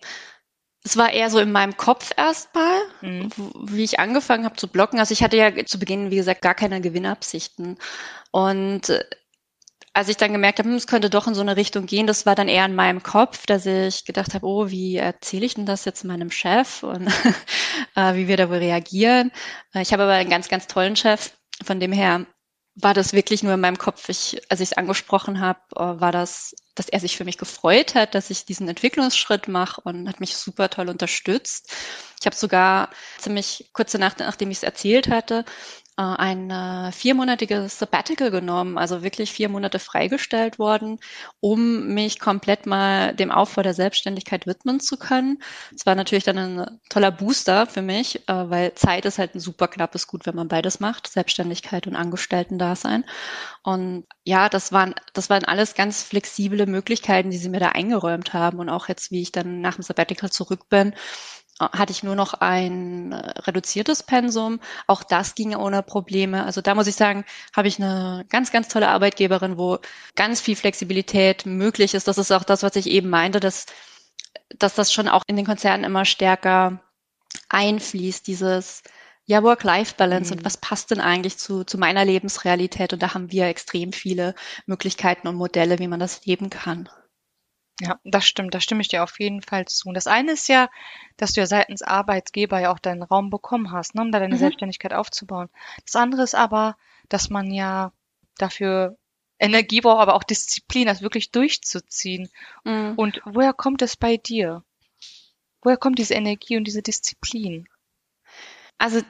Es 0.85 0.97
war 0.97 1.13
eher 1.13 1.31
so 1.31 1.39
in 1.39 1.51
meinem 1.51 1.77
Kopf 1.77 2.11
erstmal, 2.17 2.83
mhm. 3.01 3.31
wie 3.37 3.85
ich 3.85 3.99
angefangen 3.99 4.45
habe 4.45 4.57
zu 4.57 4.69
blocken. 4.69 4.99
Also 4.99 5.13
ich 5.13 5.23
hatte 5.23 5.37
ja 5.37 5.65
zu 5.65 5.79
Beginn, 5.79 6.11
wie 6.11 6.17
gesagt, 6.17 6.43
gar 6.43 6.55
keine 6.55 6.81
Gewinnabsichten. 6.81 7.79
Und 8.31 8.91
äh, 8.91 9.03
als 9.95 10.09
ich 10.09 10.17
dann 10.17 10.33
gemerkt 10.33 10.59
habe, 10.59 10.69
hm, 10.69 10.77
es 10.77 10.87
könnte 10.87 11.09
doch 11.09 11.27
in 11.27 11.35
so 11.35 11.41
eine 11.41 11.57
Richtung 11.57 11.87
gehen, 11.87 12.07
das 12.07 12.27
war 12.27 12.35
dann 12.35 12.49
eher 12.49 12.67
in 12.67 12.75
meinem 12.75 13.03
Kopf, 13.03 13.47
dass 13.47 13.65
ich 13.65 14.05
gedacht 14.05 14.35
habe, 14.35 14.45
oh, 14.45 14.69
wie 14.69 14.97
erzähle 14.97 15.47
ich 15.47 15.55
denn 15.55 15.67
das 15.67 15.85
jetzt 15.85 16.05
meinem 16.05 16.31
Chef 16.31 16.83
und 16.83 17.07
äh, 17.95 18.15
wie 18.15 18.29
wir 18.29 18.37
da 18.37 18.51
wohl 18.51 18.57
reagieren. 18.57 19.31
Äh, 19.73 19.83
ich 19.83 19.93
habe 19.93 20.03
aber 20.03 20.13
einen 20.13 20.31
ganz, 20.31 20.49
ganz 20.49 20.67
tollen 20.67 20.97
Chef, 20.97 21.33
von 21.63 21.81
dem 21.81 21.93
her 21.93 22.27
war 22.75 22.93
das 22.93 23.13
wirklich 23.13 23.43
nur 23.45 23.55
in 23.55 23.61
meinem 23.61 23.79
Kopf. 23.79 24.09
Ich, 24.09 24.43
als 24.51 24.61
ich 24.61 24.73
es 24.73 24.77
angesprochen 24.77 25.41
habe, 25.41 25.61
war 25.71 26.11
das, 26.11 26.57
dass 26.75 26.89
er 26.89 27.01
sich 27.01 27.17
für 27.17 27.25
mich 27.25 27.39
gefreut 27.39 27.95
hat, 27.95 28.15
dass 28.15 28.31
ich 28.31 28.45
diesen 28.45 28.69
Entwicklungsschritt 28.69 29.49
mache 29.49 29.81
und 29.83 30.09
hat 30.09 30.21
mich 30.21 30.37
super 30.37 30.71
toll 30.71 30.89
unterstützt. 30.89 31.73
Ich 32.21 32.27
habe 32.27 32.37
sogar 32.37 32.91
ziemlich 33.19 33.71
kurze 33.73 33.99
Nacht, 33.99 34.19
nachdem 34.19 34.51
ich 34.51 34.59
es 34.59 34.63
erzählt 34.63 35.09
hatte, 35.09 35.45
ein 36.03 36.51
äh, 36.51 36.91
viermonatiges 36.91 37.79
Sabbatical 37.79 38.33
genommen, 38.33 38.79
also 38.79 39.03
wirklich 39.05 39.31
vier 39.31 39.49
Monate 39.49 39.79
freigestellt 39.79 40.59
worden, 40.59 40.99
um 41.39 41.95
mich 41.95 42.19
komplett 42.19 42.67
mal 42.67 43.15
dem 43.15 43.31
Aufbau 43.31 43.63
der 43.63 43.75
Selbstständigkeit 43.75 44.47
widmen 44.47 44.81
zu 44.81 44.97
können. 44.97 45.41
Es 45.75 45.87
war 45.87 45.95
natürlich 45.95 46.25
dann 46.25 46.39
ein 46.39 46.81
toller 46.89 47.13
Booster 47.13 47.67
für 47.67 47.83
mich, 47.83 48.29
äh, 48.29 48.51
weil 48.51 48.75
Zeit 48.75 49.05
ist 49.05 49.19
halt 49.19 49.37
ein 49.37 49.41
super 49.41 49.69
knappes 49.69 50.09
Gut, 50.09 50.27
wenn 50.27 50.35
man 50.35 50.49
beides 50.49 50.81
macht, 50.81 51.07
Selbstständigkeit 51.07 51.87
und 51.87 51.95
Angestellten-Dasein. 51.95 53.05
Und 53.63 54.05
ja, 54.25 54.49
das 54.49 54.73
waren, 54.73 54.95
das 55.13 55.31
waren 55.31 55.45
alles 55.45 55.75
ganz 55.75 56.03
flexible 56.03 56.67
Möglichkeiten, 56.67 57.31
die 57.31 57.39
sie 57.39 57.49
mir 57.49 57.61
da 57.61 57.69
eingeräumt 57.69 58.33
haben. 58.33 58.59
Und 58.59 58.69
auch 58.69 58.89
jetzt, 58.89 59.11
wie 59.13 59.23
ich 59.23 59.33
dann 59.33 59.61
nach 59.61 59.77
dem 59.77 59.83
Sabbatical 59.83 60.31
zurück 60.31 60.69
bin, 60.69 60.95
hatte 61.61 61.93
ich 61.93 62.03
nur 62.03 62.17
noch 62.17 62.35
ein 62.35 63.13
äh, 63.13 63.17
reduziertes 63.41 64.03
Pensum. 64.03 64.61
Auch 64.87 65.03
das 65.03 65.35
ging 65.35 65.55
ohne 65.55 65.83
Probleme. 65.83 66.45
Also 66.45 66.61
da 66.61 66.75
muss 66.75 66.87
ich 66.87 66.97
sagen, 66.97 67.25
habe 67.55 67.69
ich 67.69 67.79
eine 67.79 68.25
ganz, 68.29 68.51
ganz 68.51 68.69
tolle 68.69 68.89
Arbeitgeberin, 68.89 69.57
wo 69.57 69.79
ganz 70.17 70.41
viel 70.41 70.57
Flexibilität 70.57 71.47
möglich 71.47 71.95
ist. 71.95 72.09
Das 72.09 72.19
ist 72.19 72.33
auch 72.33 72.45
das, 72.45 72.63
was 72.63 72.77
ich 72.77 72.89
eben 72.89 73.09
meinte, 73.09 73.41
dass, 73.41 73.67
dass 74.59 74.75
das 74.75 74.93
schon 74.93 75.09
auch 75.09 75.23
in 75.27 75.37
den 75.37 75.47
Konzernen 75.47 75.85
immer 75.85 76.05
stärker 76.05 76.81
einfließt, 77.49 78.27
dieses 78.27 78.83
ja, 79.27 79.43
Work-Life-Balance 79.43 80.33
mhm. 80.33 80.39
und 80.39 80.45
was 80.45 80.57
passt 80.57 80.91
denn 80.91 81.01
eigentlich 81.01 81.39
zu, 81.39 81.65
zu 81.65 81.79
meiner 81.79 82.05
Lebensrealität? 82.05 82.93
Und 82.93 83.03
da 83.03 83.15
haben 83.15 83.31
wir 83.31 83.47
extrem 83.47 83.93
viele 83.93 84.35
Möglichkeiten 84.67 85.29
und 85.29 85.37
Modelle, 85.37 85.79
wie 85.79 85.89
man 85.89 86.01
das 86.01 86.27
leben 86.27 86.51
kann. 86.51 86.89
Ja, 87.81 87.99
das 88.05 88.25
stimmt, 88.25 88.55
da 88.55 88.61
stimme 88.61 88.83
ich 88.83 88.89
dir 88.89 89.03
auf 89.03 89.19
jeden 89.19 89.43
Fall 89.43 89.67
zu. 89.67 89.89
Und 89.89 89.95
das 89.95 90.07
eine 90.07 90.33
ist 90.33 90.49
ja, 90.49 90.71
dass 91.17 91.33
du 91.33 91.41
ja 91.41 91.47
seitens 91.47 91.83
Arbeitgeber 91.83 92.61
ja 92.61 92.73
auch 92.73 92.79
deinen 92.79 93.03
Raum 93.03 93.31
bekommen 93.31 93.73
hast, 93.73 93.95
ne, 93.95 94.03
um 94.03 94.13
da 94.13 94.21
deine 94.21 94.37
mhm. 94.37 94.39
Selbstständigkeit 94.39 94.93
aufzubauen. 94.93 95.49
Das 95.85 95.97
andere 95.97 96.23
ist 96.23 96.37
aber, 96.37 96.77
dass 97.09 97.31
man 97.31 97.51
ja 97.51 97.93
dafür 98.39 98.97
Energie 99.41 99.81
braucht, 99.81 100.01
aber 100.01 100.15
auch 100.15 100.23
Disziplin, 100.23 100.87
das 100.87 101.03
wirklich 101.03 101.33
durchzuziehen. 101.33 102.31
Mhm. 102.65 102.95
Und 102.97 103.21
woher 103.25 103.53
kommt 103.53 103.83
es 103.83 103.97
bei 103.97 104.17
dir? 104.17 104.63
Woher 105.61 105.77
kommt 105.77 105.99
diese 105.99 106.15
Energie 106.15 106.57
und 106.57 106.65
diese 106.65 106.83
Disziplin? 106.83 107.67
Also 108.79 109.01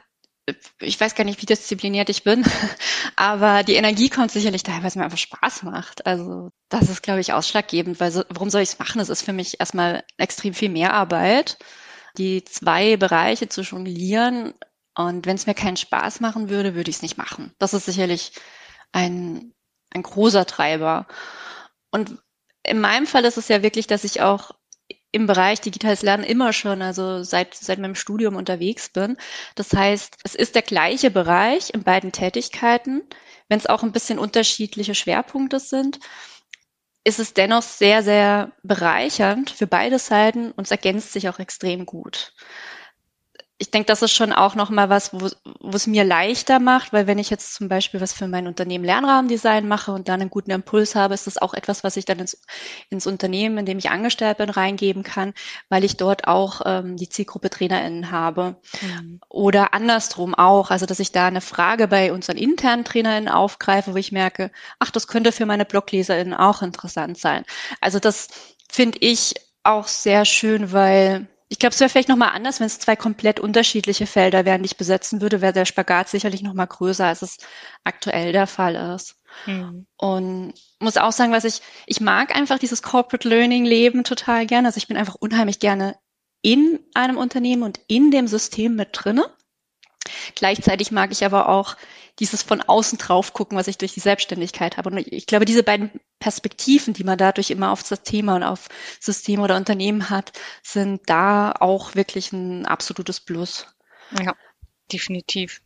ich 0.80 1.00
weiß 1.00 1.14
gar 1.14 1.24
nicht, 1.24 1.40
wie 1.40 1.46
diszipliniert 1.46 2.10
ich 2.10 2.22
bin, 2.22 2.44
aber 3.16 3.62
die 3.62 3.74
Energie 3.74 4.10
kommt 4.10 4.30
sicherlich 4.30 4.62
daher, 4.62 4.82
weil 4.82 4.88
es 4.88 4.96
mir 4.96 5.04
einfach 5.04 5.18
Spaß 5.18 5.62
macht. 5.62 6.06
Also 6.06 6.50
das 6.68 6.90
ist, 6.90 7.02
glaube 7.02 7.20
ich, 7.20 7.32
ausschlaggebend, 7.32 8.00
weil 8.00 8.12
so, 8.12 8.24
warum 8.28 8.50
soll 8.50 8.62
ich 8.62 8.70
es 8.70 8.78
machen? 8.78 8.98
Das 8.98 9.08
ist 9.08 9.22
für 9.22 9.32
mich 9.32 9.60
erstmal 9.60 10.04
extrem 10.18 10.54
viel 10.54 10.68
mehr 10.68 10.92
Arbeit, 10.92 11.58
die 12.18 12.44
zwei 12.44 12.96
Bereiche 12.96 13.48
zu 13.48 13.62
jonglieren. 13.62 14.54
Und 14.96 15.26
wenn 15.26 15.36
es 15.36 15.46
mir 15.46 15.54
keinen 15.54 15.76
Spaß 15.76 16.20
machen 16.20 16.48
würde, 16.50 16.74
würde 16.74 16.90
ich 16.90 16.96
es 16.96 17.02
nicht 17.02 17.16
machen. 17.16 17.52
Das 17.58 17.74
ist 17.74 17.86
sicherlich 17.86 18.32
ein, 18.92 19.52
ein 19.90 20.02
großer 20.02 20.46
Treiber. 20.46 21.06
Und 21.90 22.18
in 22.62 22.80
meinem 22.80 23.06
Fall 23.06 23.24
ist 23.24 23.38
es 23.38 23.48
ja 23.48 23.62
wirklich, 23.62 23.86
dass 23.86 24.04
ich 24.04 24.20
auch 24.20 24.52
im 25.14 25.26
Bereich 25.26 25.60
digitales 25.60 26.02
Lernen 26.02 26.24
immer 26.24 26.52
schon, 26.52 26.82
also 26.82 27.22
seit, 27.22 27.54
seit 27.54 27.78
meinem 27.78 27.94
Studium 27.94 28.36
unterwegs 28.36 28.88
bin. 28.88 29.16
Das 29.54 29.72
heißt, 29.72 30.16
es 30.24 30.34
ist 30.34 30.54
der 30.54 30.62
gleiche 30.62 31.10
Bereich 31.10 31.72
in 31.72 31.84
beiden 31.84 32.12
Tätigkeiten, 32.12 33.02
wenn 33.48 33.58
es 33.58 33.66
auch 33.66 33.82
ein 33.82 33.92
bisschen 33.92 34.18
unterschiedliche 34.18 34.94
Schwerpunkte 34.94 35.60
sind 35.60 36.00
ist 37.06 37.18
es 37.18 37.34
dennoch 37.34 37.62
sehr, 37.62 38.02
sehr 38.02 38.52
bereichernd 38.62 39.50
für 39.50 39.66
beide 39.66 39.98
Seiten 39.98 40.52
und 40.52 40.64
es 40.64 40.70
ergänzt 40.70 41.12
sich 41.12 41.28
auch 41.28 41.38
extrem 41.38 41.84
gut 41.84 42.32
ich 43.58 43.70
denke, 43.70 43.86
das 43.86 44.02
ist 44.02 44.12
schon 44.12 44.32
auch 44.32 44.56
nochmal 44.56 44.90
was, 44.90 45.12
wo, 45.12 45.30
es 45.68 45.86
mir 45.86 46.02
leichter 46.02 46.58
macht, 46.58 46.92
weil 46.92 47.06
wenn 47.06 47.20
ich 47.20 47.30
jetzt 47.30 47.54
zum 47.54 47.68
Beispiel 47.68 48.00
was 48.00 48.12
für 48.12 48.26
mein 48.26 48.48
Unternehmen 48.48 48.84
Lernrahmendesign 48.84 49.68
mache 49.68 49.92
und 49.92 50.08
dann 50.08 50.20
einen 50.20 50.30
guten 50.30 50.50
Impuls 50.50 50.96
habe, 50.96 51.14
ist 51.14 51.28
das 51.28 51.38
auch 51.38 51.54
etwas, 51.54 51.84
was 51.84 51.96
ich 51.96 52.04
dann 52.04 52.18
ins, 52.18 52.42
ins 52.90 53.06
Unternehmen, 53.06 53.58
in 53.58 53.66
dem 53.66 53.78
ich 53.78 53.90
angestellt 53.90 54.38
bin, 54.38 54.50
reingeben 54.50 55.04
kann, 55.04 55.34
weil 55.68 55.84
ich 55.84 55.96
dort 55.96 56.26
auch 56.26 56.62
ähm, 56.64 56.96
die 56.96 57.08
Zielgruppe 57.08 57.48
TrainerInnen 57.48 58.10
habe. 58.10 58.56
Mhm. 58.82 59.20
Oder 59.28 59.72
andersrum 59.72 60.34
auch, 60.34 60.72
also 60.72 60.84
dass 60.84 60.98
ich 60.98 61.12
da 61.12 61.28
eine 61.28 61.40
Frage 61.40 61.86
bei 61.86 62.12
unseren 62.12 62.38
internen 62.38 62.84
TrainerInnen 62.84 63.28
aufgreife, 63.28 63.92
wo 63.92 63.96
ich 63.96 64.10
merke, 64.10 64.50
ach, 64.80 64.90
das 64.90 65.06
könnte 65.06 65.30
für 65.30 65.46
meine 65.46 65.64
BlogleserInnen 65.64 66.34
auch 66.34 66.62
interessant 66.62 67.18
sein. 67.18 67.44
Also 67.80 68.00
das 68.00 68.28
finde 68.68 68.98
ich 69.00 69.34
auch 69.62 69.86
sehr 69.86 70.24
schön, 70.24 70.72
weil 70.72 71.28
ich 71.48 71.58
glaube, 71.58 71.74
es 71.74 71.80
wäre 71.80 71.90
vielleicht 71.90 72.08
nochmal 72.08 72.30
anders, 72.30 72.60
wenn 72.60 72.66
es 72.66 72.78
zwei 72.78 72.96
komplett 72.96 73.38
unterschiedliche 73.38 74.06
Felder 74.06 74.44
wären, 74.44 74.62
die 74.62 74.66
ich 74.66 74.76
besetzen 74.76 75.20
würde, 75.20 75.40
wäre 75.40 75.52
der 75.52 75.66
Spagat 75.66 76.08
sicherlich 76.08 76.42
nochmal 76.42 76.66
größer, 76.66 77.06
als 77.06 77.22
es 77.22 77.38
aktuell 77.84 78.32
der 78.32 78.46
Fall 78.46 78.74
ist. 78.94 79.16
Mhm. 79.46 79.86
Und 79.96 80.54
muss 80.80 80.96
auch 80.96 81.12
sagen, 81.12 81.32
was 81.32 81.44
ich, 81.44 81.60
ich 81.86 82.00
mag 82.00 82.34
einfach 82.34 82.58
dieses 82.58 82.82
Corporate 82.82 83.28
Learning 83.28 83.64
Leben 83.64 84.04
total 84.04 84.46
gerne. 84.46 84.68
Also 84.68 84.78
ich 84.78 84.88
bin 84.88 84.96
einfach 84.96 85.16
unheimlich 85.16 85.58
gerne 85.58 85.96
in 86.40 86.80
einem 86.94 87.18
Unternehmen 87.18 87.62
und 87.62 87.80
in 87.88 88.10
dem 88.10 88.26
System 88.26 88.74
mit 88.74 88.90
drinne. 88.92 89.26
Gleichzeitig 90.34 90.90
mag 90.90 91.12
ich 91.12 91.24
aber 91.24 91.48
auch 91.48 91.76
dieses 92.18 92.42
von 92.42 92.60
außen 92.60 92.98
drauf 92.98 93.32
gucken, 93.32 93.58
was 93.58 93.66
ich 93.66 93.78
durch 93.78 93.94
die 93.94 94.00
Selbstständigkeit 94.00 94.76
habe. 94.76 94.90
Und 94.90 94.98
ich 94.98 95.26
glaube, 95.26 95.44
diese 95.44 95.62
beiden 95.62 95.90
Perspektiven, 96.20 96.94
die 96.94 97.04
man 97.04 97.18
dadurch 97.18 97.50
immer 97.50 97.70
auf 97.72 97.82
das 97.82 98.02
Thema 98.02 98.36
und 98.36 98.42
auf 98.44 98.68
System 99.00 99.40
oder 99.40 99.56
Unternehmen 99.56 100.10
hat, 100.10 100.32
sind 100.62 101.02
da 101.06 101.52
auch 101.52 101.94
wirklich 101.94 102.32
ein 102.32 102.66
absolutes 102.66 103.20
Plus. 103.20 103.66
Ja, 104.12 104.34
definitiv. 104.92 105.60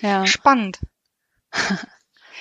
Ja. 0.00 0.26
Spannend. 0.26 0.80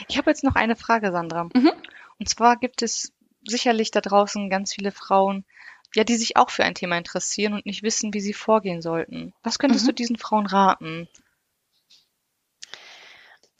Ich 0.07 0.17
habe 0.17 0.31
jetzt 0.31 0.43
noch 0.43 0.55
eine 0.55 0.75
Frage, 0.75 1.11
Sandra. 1.11 1.43
Mhm. 1.53 1.71
Und 2.17 2.27
zwar 2.27 2.57
gibt 2.57 2.81
es 2.81 3.13
sicherlich 3.45 3.91
da 3.91 4.01
draußen 4.01 4.49
ganz 4.49 4.73
viele 4.73 4.91
Frauen, 4.91 5.45
ja, 5.93 6.03
die 6.03 6.15
sich 6.15 6.37
auch 6.37 6.49
für 6.49 6.63
ein 6.63 6.73
Thema 6.73 6.97
interessieren 6.97 7.53
und 7.53 7.65
nicht 7.65 7.83
wissen, 7.83 8.13
wie 8.13 8.21
sie 8.21 8.33
vorgehen 8.33 8.81
sollten. 8.81 9.33
Was 9.43 9.59
könntest 9.59 9.85
mhm. 9.85 9.89
du 9.89 9.93
diesen 9.93 10.17
Frauen 10.17 10.47
raten? 10.47 11.07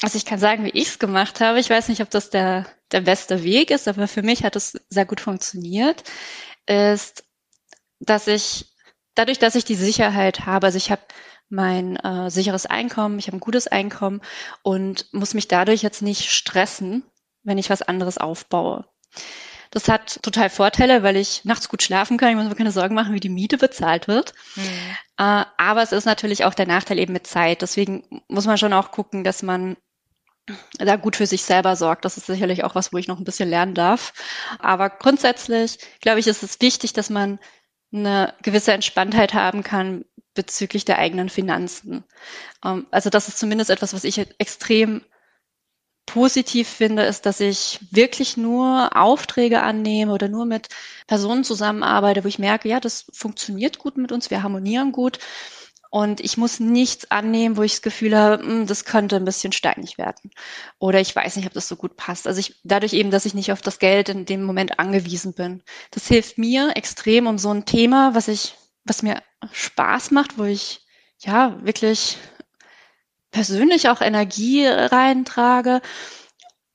Also 0.03 0.17
ich 0.17 0.25
kann 0.25 0.37
sagen, 0.37 0.65
wie 0.65 0.71
ich 0.71 0.89
es 0.89 0.99
gemacht 0.99 1.39
habe. 1.39 1.61
Ich 1.61 1.69
weiß 1.69 1.87
nicht, 1.87 2.01
ob 2.01 2.09
das 2.09 2.29
der, 2.29 2.65
der 2.91 2.99
beste 2.99 3.41
Weg 3.41 3.71
ist, 3.71 3.87
aber 3.87 4.09
für 4.09 4.21
mich 4.21 4.43
hat 4.43 4.57
es 4.57 4.77
sehr 4.89 5.05
gut 5.05 5.21
funktioniert, 5.21 6.03
ist, 6.65 7.23
dass 8.01 8.27
ich 8.27 8.65
dadurch, 9.15 9.39
dass 9.39 9.55
ich 9.55 9.63
die 9.63 9.75
Sicherheit 9.75 10.45
habe, 10.45 10.65
also 10.65 10.75
ich 10.77 10.91
habe 10.91 11.03
mein 11.47 11.95
äh, 11.95 12.29
sicheres 12.29 12.65
Einkommen, 12.65 13.17
ich 13.17 13.27
habe 13.27 13.37
ein 13.37 13.39
gutes 13.39 13.67
Einkommen 13.67 14.19
und 14.61 15.07
muss 15.13 15.35
mich 15.35 15.47
dadurch 15.47 15.83
jetzt 15.83 16.01
nicht 16.01 16.31
stressen, 16.31 17.05
wenn 17.43 17.57
ich 17.57 17.69
was 17.69 17.81
anderes 17.81 18.17
aufbaue. 18.17 18.85
Das 19.71 19.87
hat 19.87 20.21
total 20.21 20.49
Vorteile, 20.49 21.01
weil 21.03 21.15
ich 21.15 21.45
nachts 21.45 21.69
gut 21.69 21.81
schlafen 21.81 22.17
kann. 22.17 22.29
Ich 22.29 22.35
muss 22.35 22.49
mir 22.49 22.55
keine 22.55 22.73
Sorgen 22.73 22.93
machen, 22.93 23.13
wie 23.13 23.21
die 23.21 23.29
Miete 23.29 23.57
bezahlt 23.57 24.09
wird. 24.09 24.33
Mhm. 24.55 24.63
Äh, 25.17 25.45
aber 25.57 25.81
es 25.81 25.93
ist 25.93 26.05
natürlich 26.05 26.43
auch 26.43 26.53
der 26.53 26.67
Nachteil 26.67 26.99
eben 26.99 27.13
mit 27.13 27.25
Zeit. 27.25 27.61
Deswegen 27.61 28.21
muss 28.27 28.45
man 28.45 28.57
schon 28.57 28.73
auch 28.73 28.91
gucken, 28.91 29.23
dass 29.23 29.41
man 29.43 29.77
da 30.77 30.95
gut 30.97 31.15
für 31.15 31.25
sich 31.25 31.43
selber 31.43 31.75
sorgt. 31.75 32.05
Das 32.05 32.17
ist 32.17 32.27
sicherlich 32.27 32.63
auch 32.63 32.75
was, 32.75 32.91
wo 32.91 32.97
ich 32.97 33.07
noch 33.07 33.17
ein 33.17 33.23
bisschen 33.23 33.49
lernen 33.49 33.75
darf. 33.75 34.13
Aber 34.59 34.89
grundsätzlich, 34.89 35.77
glaube 36.01 36.19
ich, 36.19 36.27
ist 36.27 36.43
es 36.43 36.59
wichtig, 36.61 36.93
dass 36.93 37.09
man 37.09 37.39
eine 37.93 38.33
gewisse 38.41 38.73
Entspanntheit 38.73 39.33
haben 39.33 39.63
kann 39.63 40.05
bezüglich 40.33 40.83
der 40.83 40.97
eigenen 40.97 41.29
Finanzen. 41.29 42.03
Ähm, 42.65 42.87
also 42.91 43.09
das 43.09 43.27
ist 43.27 43.37
zumindest 43.37 43.69
etwas, 43.69 43.93
was 43.93 44.03
ich 44.03 44.17
extrem 44.39 45.01
positiv 46.05 46.67
finde, 46.67 47.03
ist, 47.03 47.25
dass 47.25 47.39
ich 47.39 47.79
wirklich 47.91 48.35
nur 48.35 48.97
Aufträge 48.97 49.61
annehme 49.61 50.11
oder 50.11 50.27
nur 50.27 50.45
mit 50.45 50.67
Personen 51.07 51.45
zusammenarbeite, 51.45 52.23
wo 52.23 52.27
ich 52.27 52.39
merke, 52.39 52.67
ja, 52.67 52.81
das 52.81 53.05
funktioniert 53.13 53.79
gut 53.79 53.95
mit 53.95 54.11
uns, 54.11 54.29
wir 54.29 54.43
harmonieren 54.43 54.91
gut 54.91 55.19
und 55.93 56.21
ich 56.21 56.37
muss 56.37 56.59
nichts 56.59 57.11
annehmen, 57.11 57.55
wo 57.55 57.61
ich 57.61 57.73
das 57.73 57.83
Gefühl 57.83 58.17
habe, 58.17 58.41
hm, 58.41 58.65
das 58.65 58.83
könnte 58.83 59.15
ein 59.15 59.25
bisschen 59.25 59.51
steinig 59.51 59.99
werden. 59.99 60.31
Oder 60.79 60.99
ich 60.99 61.15
weiß 61.15 61.35
nicht, 61.35 61.45
ob 61.45 61.53
das 61.53 61.67
so 61.67 61.75
gut 61.75 61.97
passt. 61.97 62.25
Also 62.25 62.39
ich, 62.39 62.55
dadurch 62.63 62.93
eben, 62.93 63.11
dass 63.11 63.25
ich 63.25 63.35
nicht 63.35 63.51
auf 63.51 63.61
das 63.61 63.77
Geld 63.77 64.09
in 64.09 64.25
dem 64.25 64.41
Moment 64.41 64.79
angewiesen 64.79 65.35
bin. 65.35 65.61
Das 65.91 66.07
hilft 66.07 66.39
mir 66.39 66.71
extrem 66.75 67.27
um 67.27 67.37
so 67.37 67.51
ein 67.51 67.65
Thema, 67.65 68.15
was 68.15 68.27
ich, 68.27 68.55
was 68.83 69.03
mir 69.03 69.21
Spaß 69.51 70.09
macht, 70.09 70.39
wo 70.39 70.45
ich 70.45 70.83
ja 71.19 71.63
wirklich 71.63 72.17
persönlich 73.29 73.87
auch 73.87 74.01
Energie 74.01 74.65
reintrage 74.65 75.79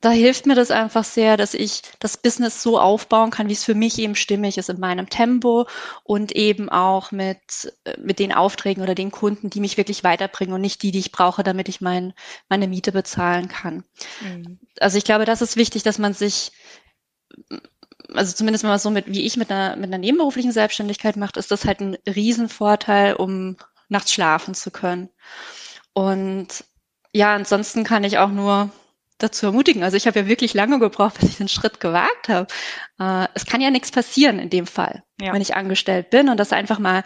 da 0.01 0.11
hilft 0.11 0.45
mir 0.45 0.55
das 0.55 0.71
einfach 0.71 1.03
sehr, 1.03 1.35
dass 1.35 1.53
ich 1.53 1.81
das 1.99 2.15
Business 2.15 2.61
so 2.61 2.79
aufbauen 2.79 3.31
kann, 3.31 3.49
wie 3.49 3.53
es 3.53 3.65
für 3.65 3.75
mich 3.75 3.99
eben 3.99 4.15
stimmig 4.15 4.57
ist 4.57 4.69
in 4.69 4.79
meinem 4.79 5.09
Tempo 5.09 5.67
und 6.03 6.31
eben 6.31 6.69
auch 6.69 7.11
mit, 7.11 7.73
äh, 7.83 7.99
mit 7.99 8.19
den 8.19 8.31
Aufträgen 8.33 8.81
oder 8.81 8.95
den 8.95 9.11
Kunden, 9.11 9.49
die 9.49 9.59
mich 9.59 9.75
wirklich 9.75 10.03
weiterbringen 10.03 10.53
und 10.53 10.61
nicht 10.61 10.83
die, 10.83 10.91
die 10.91 10.99
ich 10.99 11.11
brauche, 11.11 11.43
damit 11.43 11.67
ich 11.67 11.81
mein, 11.81 12.13
meine 12.47 12.67
Miete 12.67 12.93
bezahlen 12.93 13.49
kann. 13.49 13.83
Mhm. 14.21 14.59
Also 14.79 14.97
ich 14.97 15.03
glaube, 15.03 15.25
das 15.25 15.41
ist 15.41 15.57
wichtig, 15.57 15.83
dass 15.83 15.99
man 15.99 16.13
sich, 16.13 16.53
also 18.13 18.33
zumindest 18.33 18.63
mal 18.63 18.79
so 18.79 18.91
mit, 18.91 19.07
wie 19.07 19.25
ich 19.25 19.35
mit 19.35 19.51
einer, 19.51 19.75
mit 19.75 19.87
einer 19.87 19.97
nebenberuflichen 19.97 20.53
Selbstständigkeit 20.53 21.17
macht, 21.17 21.35
ist 21.35 21.51
das 21.51 21.65
halt 21.65 21.81
ein 21.81 21.97
Riesenvorteil, 22.07 23.15
um 23.15 23.57
nachts 23.89 24.13
schlafen 24.13 24.53
zu 24.53 24.71
können. 24.71 25.09
Und 25.91 26.63
ja, 27.11 27.35
ansonsten 27.35 27.83
kann 27.83 28.05
ich 28.05 28.17
auch 28.17 28.29
nur 28.29 28.71
dazu 29.19 29.45
ermutigen. 29.45 29.83
Also 29.83 29.97
ich 29.97 30.07
habe 30.07 30.19
ja 30.19 30.27
wirklich 30.27 30.53
lange 30.53 30.79
gebraucht, 30.79 31.19
bis 31.19 31.29
ich 31.29 31.37
den 31.37 31.47
Schritt 31.47 31.79
gewagt 31.79 32.29
habe. 32.29 32.47
Äh, 32.99 33.27
es 33.35 33.45
kann 33.45 33.61
ja 33.61 33.69
nichts 33.69 33.91
passieren 33.91 34.39
in 34.39 34.49
dem 34.49 34.65
Fall, 34.65 35.03
ja. 35.21 35.33
wenn 35.33 35.41
ich 35.41 35.55
angestellt 35.55 36.09
bin 36.09 36.29
und 36.29 36.37
das 36.37 36.53
einfach 36.53 36.79
mal 36.79 37.03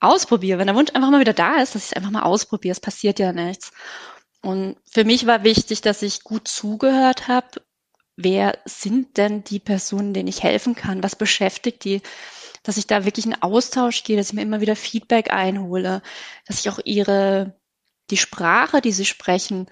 ausprobiere. 0.00 0.58
Wenn 0.58 0.66
der 0.66 0.76
Wunsch 0.76 0.90
einfach 0.92 1.10
mal 1.10 1.20
wieder 1.20 1.32
da 1.32 1.56
ist, 1.56 1.74
dass 1.74 1.84
ich 1.84 1.90
es 1.90 1.96
einfach 1.96 2.10
mal 2.10 2.22
ausprobiere. 2.22 2.72
Es 2.72 2.80
passiert 2.80 3.18
ja 3.18 3.32
nichts. 3.32 3.72
Und 4.42 4.76
für 4.90 5.04
mich 5.04 5.26
war 5.26 5.44
wichtig, 5.44 5.80
dass 5.80 6.02
ich 6.02 6.22
gut 6.22 6.46
zugehört 6.46 7.28
habe. 7.28 7.62
Wer 8.16 8.58
sind 8.64 9.16
denn 9.16 9.44
die 9.44 9.58
Personen, 9.58 10.14
denen 10.14 10.28
ich 10.28 10.42
helfen 10.42 10.74
kann? 10.74 11.02
Was 11.02 11.16
beschäftigt 11.16 11.84
die? 11.84 12.02
Dass 12.62 12.76
ich 12.76 12.86
da 12.86 13.04
wirklich 13.04 13.26
in 13.26 13.40
Austausch 13.40 14.04
gehe, 14.04 14.16
dass 14.16 14.28
ich 14.28 14.32
mir 14.34 14.42
immer 14.42 14.60
wieder 14.60 14.76
Feedback 14.76 15.32
einhole, 15.32 16.02
dass 16.46 16.60
ich 16.60 16.70
auch 16.70 16.80
ihre, 16.84 17.58
die 18.10 18.16
Sprache, 18.16 18.80
die 18.80 18.92
sie 18.92 19.04
sprechen, 19.04 19.66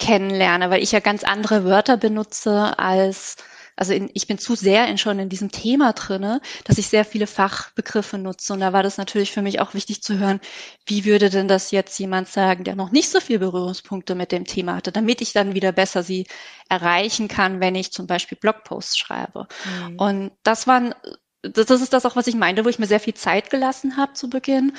kennenlerne, 0.00 0.70
weil 0.70 0.82
ich 0.82 0.90
ja 0.90 1.00
ganz 1.00 1.22
andere 1.22 1.64
Wörter 1.64 1.96
benutze 1.96 2.76
als 2.78 3.36
also 3.80 3.94
in, 3.94 4.10
ich 4.12 4.26
bin 4.26 4.36
zu 4.36 4.56
sehr 4.56 4.88
in, 4.88 4.98
schon 4.98 5.18
in 5.18 5.30
diesem 5.30 5.50
Thema 5.50 5.94
drinne, 5.94 6.42
dass 6.64 6.76
ich 6.76 6.88
sehr 6.88 7.06
viele 7.06 7.26
Fachbegriffe 7.26 8.18
nutze. 8.18 8.52
Und 8.52 8.60
da 8.60 8.74
war 8.74 8.82
das 8.82 8.98
natürlich 8.98 9.32
für 9.32 9.40
mich 9.40 9.58
auch 9.58 9.72
wichtig 9.72 10.02
zu 10.02 10.18
hören, 10.18 10.38
wie 10.84 11.06
würde 11.06 11.30
denn 11.30 11.48
das 11.48 11.70
jetzt 11.70 11.98
jemand 11.98 12.28
sagen, 12.28 12.64
der 12.64 12.76
noch 12.76 12.90
nicht 12.90 13.08
so 13.08 13.20
viele 13.20 13.38
Berührungspunkte 13.38 14.14
mit 14.14 14.32
dem 14.32 14.44
Thema 14.44 14.76
hatte, 14.76 14.92
damit 14.92 15.22
ich 15.22 15.32
dann 15.32 15.54
wieder 15.54 15.72
besser 15.72 16.02
sie 16.02 16.26
erreichen 16.68 17.28
kann, 17.28 17.60
wenn 17.60 17.74
ich 17.74 17.90
zum 17.90 18.06
Beispiel 18.06 18.36
Blogposts 18.38 18.98
schreibe. 18.98 19.48
Mhm. 19.64 19.98
Und 19.98 20.32
das 20.42 20.66
waren 20.66 20.94
das 21.42 21.70
ist 21.70 21.94
das 21.94 22.04
auch, 22.04 22.16
was 22.16 22.26
ich 22.26 22.34
meinte, 22.34 22.66
wo 22.66 22.68
ich 22.68 22.78
mir 22.78 22.86
sehr 22.86 23.00
viel 23.00 23.14
Zeit 23.14 23.48
gelassen 23.48 23.96
habe 23.96 24.12
zu 24.12 24.28
Beginn, 24.28 24.74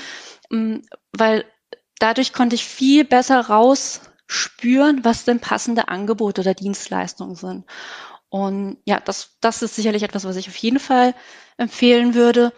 mm, 0.51 0.75
weil 1.11 1.43
dadurch 1.97 2.33
konnte 2.33 2.53
ich 2.53 2.65
viel 2.65 3.03
besser 3.03 3.49
rausspüren, 4.31 5.03
was 5.03 5.25
denn 5.25 5.39
passende 5.39 5.87
Angebote 5.87 6.41
oder 6.41 6.53
Dienstleistungen 6.53 7.35
sind. 7.35 7.65
Und 8.29 8.77
ja, 8.85 8.99
das, 8.99 9.37
das 9.41 9.61
ist 9.61 9.75
sicherlich 9.75 10.03
etwas, 10.03 10.23
was 10.23 10.37
ich 10.37 10.47
auf 10.47 10.55
jeden 10.55 10.79
Fall 10.79 11.13
empfehlen 11.57 12.13
würde. 12.15 12.53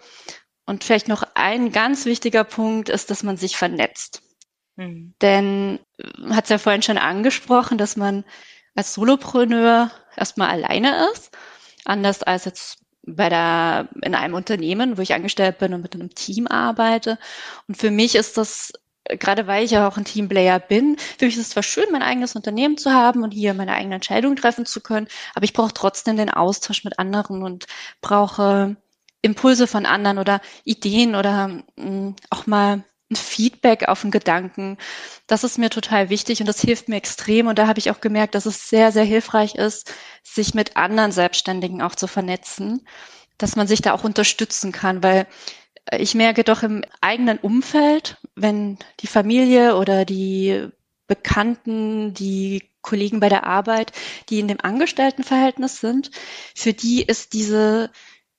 Und 0.65 0.83
vielleicht 0.83 1.07
noch 1.07 1.23
ein 1.33 1.71
ganz 1.71 2.05
wichtiger 2.05 2.43
Punkt 2.43 2.89
ist, 2.89 3.09
dass 3.09 3.23
man 3.23 3.37
sich 3.37 3.57
vernetzt. 3.57 4.21
Mhm. 4.75 5.13
Denn 5.21 5.79
äh, 5.97 6.33
hat 6.33 6.45
es 6.45 6.51
ja 6.51 6.57
vorhin 6.57 6.83
schon 6.83 6.97
angesprochen, 6.97 7.77
dass 7.77 7.95
man 7.95 8.23
als 8.75 8.93
Solopreneur 8.93 9.91
erstmal 10.15 10.49
alleine 10.49 11.09
ist. 11.11 11.31
Anders 11.85 12.23
als 12.23 12.45
jetzt 12.45 12.79
bei 13.05 13.27
der, 13.27 13.89
in 14.01 14.15
einem 14.15 14.35
Unternehmen, 14.35 14.97
wo 14.97 15.01
ich 15.01 15.13
angestellt 15.13 15.57
bin 15.57 15.73
und 15.73 15.81
mit 15.81 15.95
einem 15.95 16.15
Team 16.15 16.47
arbeite. 16.47 17.19
Und 17.67 17.75
für 17.75 17.91
mich 17.91 18.15
ist 18.15 18.37
das 18.37 18.71
gerade 19.05 19.47
weil 19.47 19.63
ich 19.65 19.71
ja 19.71 19.87
auch 19.87 19.97
ein 19.97 20.05
Teamplayer 20.05 20.59
bin, 20.59 20.97
für 21.17 21.25
mich 21.25 21.35
ist 21.35 21.41
es 21.41 21.49
zwar 21.49 21.63
schön, 21.63 21.85
mein 21.91 22.03
eigenes 22.03 22.35
Unternehmen 22.35 22.77
zu 22.77 22.91
haben 22.91 23.23
und 23.23 23.31
hier 23.31 23.53
meine 23.53 23.73
eigene 23.73 23.95
Entscheidung 23.95 24.35
treffen 24.35 24.65
zu 24.65 24.81
können, 24.81 25.07
aber 25.35 25.43
ich 25.43 25.53
brauche 25.53 25.73
trotzdem 25.73 26.17
den 26.17 26.29
Austausch 26.29 26.83
mit 26.83 26.99
anderen 26.99 27.43
und 27.43 27.65
brauche 28.01 28.75
Impulse 29.21 29.67
von 29.67 29.85
anderen 29.85 30.19
oder 30.19 30.41
Ideen 30.65 31.15
oder 31.15 31.47
mh, 31.47 31.63
mm, 31.77 32.15
auch 32.29 32.47
mal 32.47 32.83
ein 33.11 33.15
Feedback 33.15 33.87
auf 33.87 34.03
einen 34.03 34.11
Gedanken. 34.11 34.77
Das 35.27 35.43
ist 35.43 35.57
mir 35.57 35.69
total 35.69 36.09
wichtig 36.09 36.39
und 36.39 36.47
das 36.47 36.61
hilft 36.61 36.89
mir 36.89 36.97
extrem. 36.97 37.47
Und 37.47 37.59
da 37.59 37.67
habe 37.67 37.79
ich 37.79 37.91
auch 37.91 38.01
gemerkt, 38.01 38.35
dass 38.35 38.45
es 38.45 38.69
sehr, 38.69 38.91
sehr 38.91 39.03
hilfreich 39.03 39.55
ist, 39.55 39.93
sich 40.23 40.53
mit 40.53 40.77
anderen 40.77 41.11
Selbstständigen 41.11 41.81
auch 41.81 41.95
zu 41.95 42.07
vernetzen, 42.07 42.87
dass 43.37 43.55
man 43.55 43.67
sich 43.67 43.81
da 43.81 43.93
auch 43.93 44.03
unterstützen 44.03 44.71
kann, 44.71 45.03
weil 45.03 45.27
ich 45.91 46.15
merke 46.15 46.43
doch 46.43 46.63
im 46.63 46.83
eigenen 47.01 47.37
Umfeld, 47.39 48.17
wenn 48.35 48.77
die 48.99 49.07
Familie 49.07 49.75
oder 49.75 50.05
die 50.05 50.67
Bekannten, 51.07 52.13
die 52.13 52.69
Kollegen 52.81 53.19
bei 53.19 53.29
der 53.29 53.45
Arbeit, 53.45 53.91
die 54.29 54.39
in 54.39 54.47
dem 54.47 54.59
Angestelltenverhältnis 54.61 55.79
sind, 55.79 56.11
für 56.55 56.73
die 56.73 57.03
ist 57.03 57.33
diese 57.33 57.91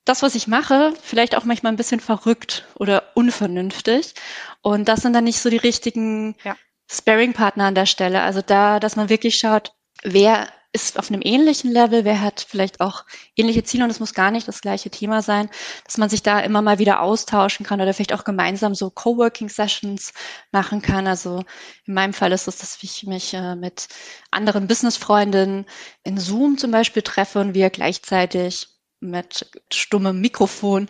das, 0.04 0.22
was 0.22 0.34
ich 0.34 0.46
mache, 0.46 0.92
vielleicht 1.02 1.34
auch 1.34 1.44
manchmal 1.44 1.72
ein 1.72 1.78
bisschen 1.78 2.00
verrückt 2.00 2.66
oder 2.74 3.04
unvernünftig. 3.14 4.14
Und 4.60 4.86
das 4.86 5.00
sind 5.00 5.14
dann 5.14 5.24
nicht 5.24 5.40
so 5.40 5.48
die 5.48 5.56
richtigen 5.56 6.36
ja. 6.44 6.56
Sparing-Partner 6.90 7.64
an 7.64 7.74
der 7.74 7.86
Stelle. 7.86 8.20
Also 8.20 8.42
da, 8.42 8.80
dass 8.80 8.96
man 8.96 9.08
wirklich 9.08 9.36
schaut, 9.36 9.72
wer 10.02 10.48
ist 10.74 10.98
auf 10.98 11.08
einem 11.08 11.20
ähnlichen 11.22 11.70
Level, 11.70 12.04
wer 12.04 12.20
hat 12.20 12.44
vielleicht 12.46 12.80
auch 12.80 13.04
ähnliche 13.36 13.62
Ziele 13.62 13.84
und 13.84 13.90
es 13.90 14.00
muss 14.00 14.12
gar 14.12 14.32
nicht 14.32 14.48
das 14.48 14.60
gleiche 14.60 14.90
Thema 14.90 15.22
sein, 15.22 15.48
dass 15.84 15.98
man 15.98 16.08
sich 16.08 16.22
da 16.22 16.40
immer 16.40 16.62
mal 16.62 16.80
wieder 16.80 17.00
austauschen 17.00 17.64
kann 17.64 17.80
oder 17.80 17.94
vielleicht 17.94 18.12
auch 18.12 18.24
gemeinsam 18.24 18.74
so 18.74 18.90
Coworking-Sessions 18.90 20.12
machen 20.50 20.82
kann. 20.82 21.06
Also 21.06 21.44
in 21.86 21.94
meinem 21.94 22.12
Fall 22.12 22.32
ist 22.32 22.48
es, 22.48 22.58
dass 22.58 22.82
ich 22.82 23.04
mich 23.06 23.34
äh, 23.34 23.54
mit 23.54 23.86
anderen 24.32 24.66
Business-Freundinnen 24.66 25.64
in 26.02 26.18
Zoom 26.18 26.58
zum 26.58 26.72
Beispiel 26.72 27.02
treffe 27.02 27.38
und 27.40 27.54
wir 27.54 27.70
gleichzeitig 27.70 28.68
mit 28.98 29.48
stummem 29.72 30.20
Mikrofon 30.20 30.88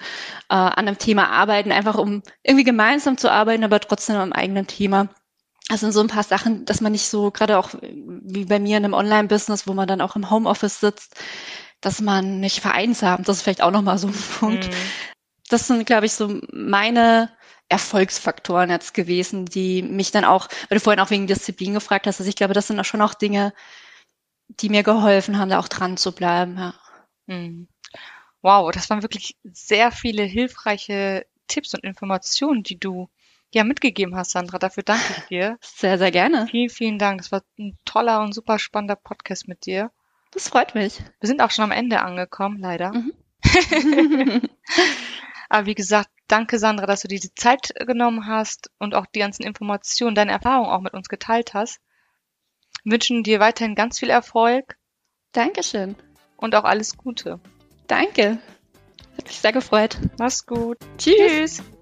äh, 0.49 0.55
an 0.55 0.89
einem 0.89 0.99
Thema 0.99 1.29
arbeiten, 1.29 1.73
einfach 1.73 1.97
um 1.97 2.23
irgendwie 2.43 2.65
gemeinsam 2.65 3.19
zu 3.19 3.31
arbeiten, 3.31 3.65
aber 3.65 3.81
trotzdem 3.81 4.17
am 4.17 4.33
eigenen 4.33 4.67
Thema. 4.67 5.11
Das 5.69 5.81
sind 5.81 5.93
so 5.93 6.01
ein 6.01 6.09
paar 6.09 6.23
Sachen, 6.23 6.67
dass 6.67 6.81
man 6.81 6.93
nicht 6.93 7.09
so, 7.09 7.31
gerade 7.31 7.59
auch 7.59 7.71
wie 7.81 8.45
bei 8.45 8.59
mir 8.59 8.77
in 8.77 8.85
einem 8.85 8.95
Online-Business, 8.95 9.67
wo 9.67 9.73
man 9.73 9.89
dann 9.89 10.03
auch 10.03 10.15
im 10.15 10.31
Homeoffice 10.31 10.81
sitzt, 10.81 11.15
dass 11.81 12.01
man 12.01 12.41
nicht 12.41 12.61
vereinsamt. 12.61 13.29
Das 13.29 13.39
ist 13.39 13.43
vielleicht 13.43 13.63
auch 13.63 13.71
nochmal 13.71 13.99
so 13.99 14.09
ein 14.09 14.15
Punkt. 14.39 14.67
Mhm. 14.69 14.75
Das 15.49 15.67
sind, 15.67 15.87
glaube 15.87 16.07
ich, 16.07 16.13
so 16.13 16.41
meine 16.53 17.31
Erfolgsfaktoren 17.69 18.71
jetzt 18.71 18.93
gewesen, 18.95 19.47
die 19.47 19.83
mich 19.83 20.11
dann 20.11 20.25
auch, 20.25 20.49
weil 20.69 20.79
du 20.79 20.85
vorhin 20.85 21.01
auch 21.01 21.11
wegen 21.11 21.27
Disziplin 21.27 21.75
gefragt 21.75 22.07
hast, 22.07 22.21
also 22.21 22.29
ich 22.29 22.37
glaube, 22.37 22.55
das 22.55 22.67
sind 22.67 22.79
auch 22.79 22.85
schon 22.85 23.03
auch 23.03 23.15
Dinge, 23.15 23.55
die 24.49 24.69
mir 24.69 24.83
geholfen 24.83 25.39
haben, 25.39 25.49
da 25.49 25.59
auch 25.59 25.69
dran 25.69 25.97
zu 25.97 26.13
bleiben. 26.13 26.59
Ja. 26.59 26.75
Mhm. 27.27 27.69
Wow, 28.43 28.71
das 28.71 28.91
waren 28.91 29.03
wirklich 29.03 29.37
sehr 29.45 29.91
viele 29.91 30.23
hilfreiche 30.23 31.27
Tipps 31.49 31.73
und 31.75 31.85
Informationen, 31.85 32.63
die 32.63 32.79
du 32.79 33.09
ja 33.55 33.65
mitgegeben 33.65 34.17
hast, 34.17 34.33
Sandra. 34.33 34.59
Dafür 34.59 34.83
danke 34.83 35.05
ich 35.17 35.25
dir. 35.25 35.59
Sehr, 35.63 35.99
sehr 35.99 36.11
gerne. 36.11 36.47
Vielen, 36.49 36.71
vielen 36.71 36.99
Dank. 36.99 37.19
Das 37.19 37.33
war 37.33 37.43
ein 37.59 37.79
toller 37.85 38.21
und 38.21 38.35
super 38.35 38.59
spannender 38.59 38.97
Podcast 38.97 39.49
mit 39.49 39.67
dir. 39.67 39.91
Das 40.33 40.49
freut 40.49 40.75
mich. 40.75 41.01
Wir 41.21 41.27
sind 41.29 41.41
auch 41.41 41.51
schon 41.51 41.65
am 41.65 41.71
Ende 41.71 42.03
angekommen, 42.03 42.59
leider. 42.59 42.93
Mhm. 42.93 43.13
Aber 45.49 45.67
wie 45.67 45.75
gesagt, 45.75 46.11
danke 46.27 46.59
Sandra, 46.59 46.87
dass 46.87 47.03
du 47.03 47.09
dir 47.09 47.21
die 47.21 47.35
Zeit 47.35 47.73
genommen 47.87 48.27
hast 48.27 48.71
und 48.79 48.95
auch 48.95 49.07
die 49.07 49.21
ganzen 49.21 49.45
Informationen, 49.45 50.15
deine 50.15 50.33
Erfahrungen 50.33 50.71
auch 50.71 50.81
mit 50.81 50.95
uns 50.95 51.09
geteilt 51.09 51.55
hast. 51.55 51.81
Wir 52.83 52.93
wünschen 52.93 53.23
dir 53.23 53.41
weiterhin 53.41 53.75
ganz 53.75 53.99
viel 53.99 54.11
Erfolg. 54.11 54.77
Dankeschön. 55.33 55.97
Und 56.37 56.55
auch 56.55 56.65
alles 56.65 56.97
Gute. 56.97 57.41
Danke. 57.87 58.39
Hat 59.17 59.27
mich 59.27 59.39
sehr 59.39 59.53
gefreut. 59.53 59.99
Mach's 60.19 60.45
gut. 60.47 60.79
Tschüss. 60.99 61.17
Tschüss. 61.17 61.74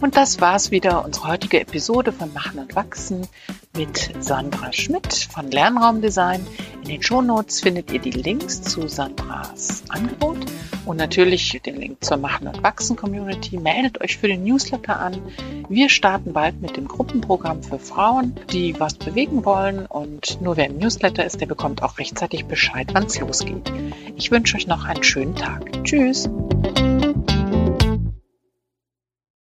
Und 0.00 0.16
das 0.16 0.40
war's 0.40 0.70
wieder, 0.70 1.04
unsere 1.04 1.28
heutige 1.28 1.60
Episode 1.60 2.10
von 2.10 2.32
Machen 2.32 2.58
und 2.58 2.74
Wachsen 2.74 3.28
mit 3.76 4.10
Sandra 4.20 4.72
Schmidt 4.72 5.28
von 5.30 5.50
Lernraumdesign. 5.50 6.46
In 6.82 6.88
den 6.88 7.02
Shownotes 7.02 7.60
findet 7.60 7.92
ihr 7.92 8.00
die 8.00 8.10
Links 8.10 8.62
zu 8.62 8.88
Sandras 8.88 9.84
Angebot 9.90 10.38
und 10.86 10.96
natürlich 10.96 11.60
den 11.64 11.76
Link 11.76 12.02
zur 12.02 12.16
Machen 12.16 12.48
und 12.48 12.62
Wachsen 12.62 12.96
Community. 12.96 13.58
Meldet 13.58 14.00
euch 14.00 14.16
für 14.16 14.28
den 14.28 14.42
Newsletter 14.42 14.98
an. 14.98 15.20
Wir 15.68 15.90
starten 15.90 16.32
bald 16.32 16.62
mit 16.62 16.78
dem 16.78 16.88
Gruppenprogramm 16.88 17.62
für 17.62 17.78
Frauen, 17.78 18.36
die 18.50 18.80
was 18.80 18.94
bewegen 18.94 19.44
wollen 19.44 19.84
und 19.84 20.40
nur 20.40 20.56
wer 20.56 20.66
im 20.66 20.78
Newsletter 20.78 21.26
ist, 21.26 21.42
der 21.42 21.46
bekommt 21.46 21.82
auch 21.82 21.98
rechtzeitig 21.98 22.46
Bescheid, 22.46 22.88
wann 22.92 23.04
es 23.04 23.20
losgeht. 23.20 23.70
Ich 24.16 24.30
wünsche 24.30 24.56
euch 24.56 24.66
noch 24.66 24.86
einen 24.86 25.04
schönen 25.04 25.34
Tag. 25.34 25.84
Tschüss! 25.84 26.28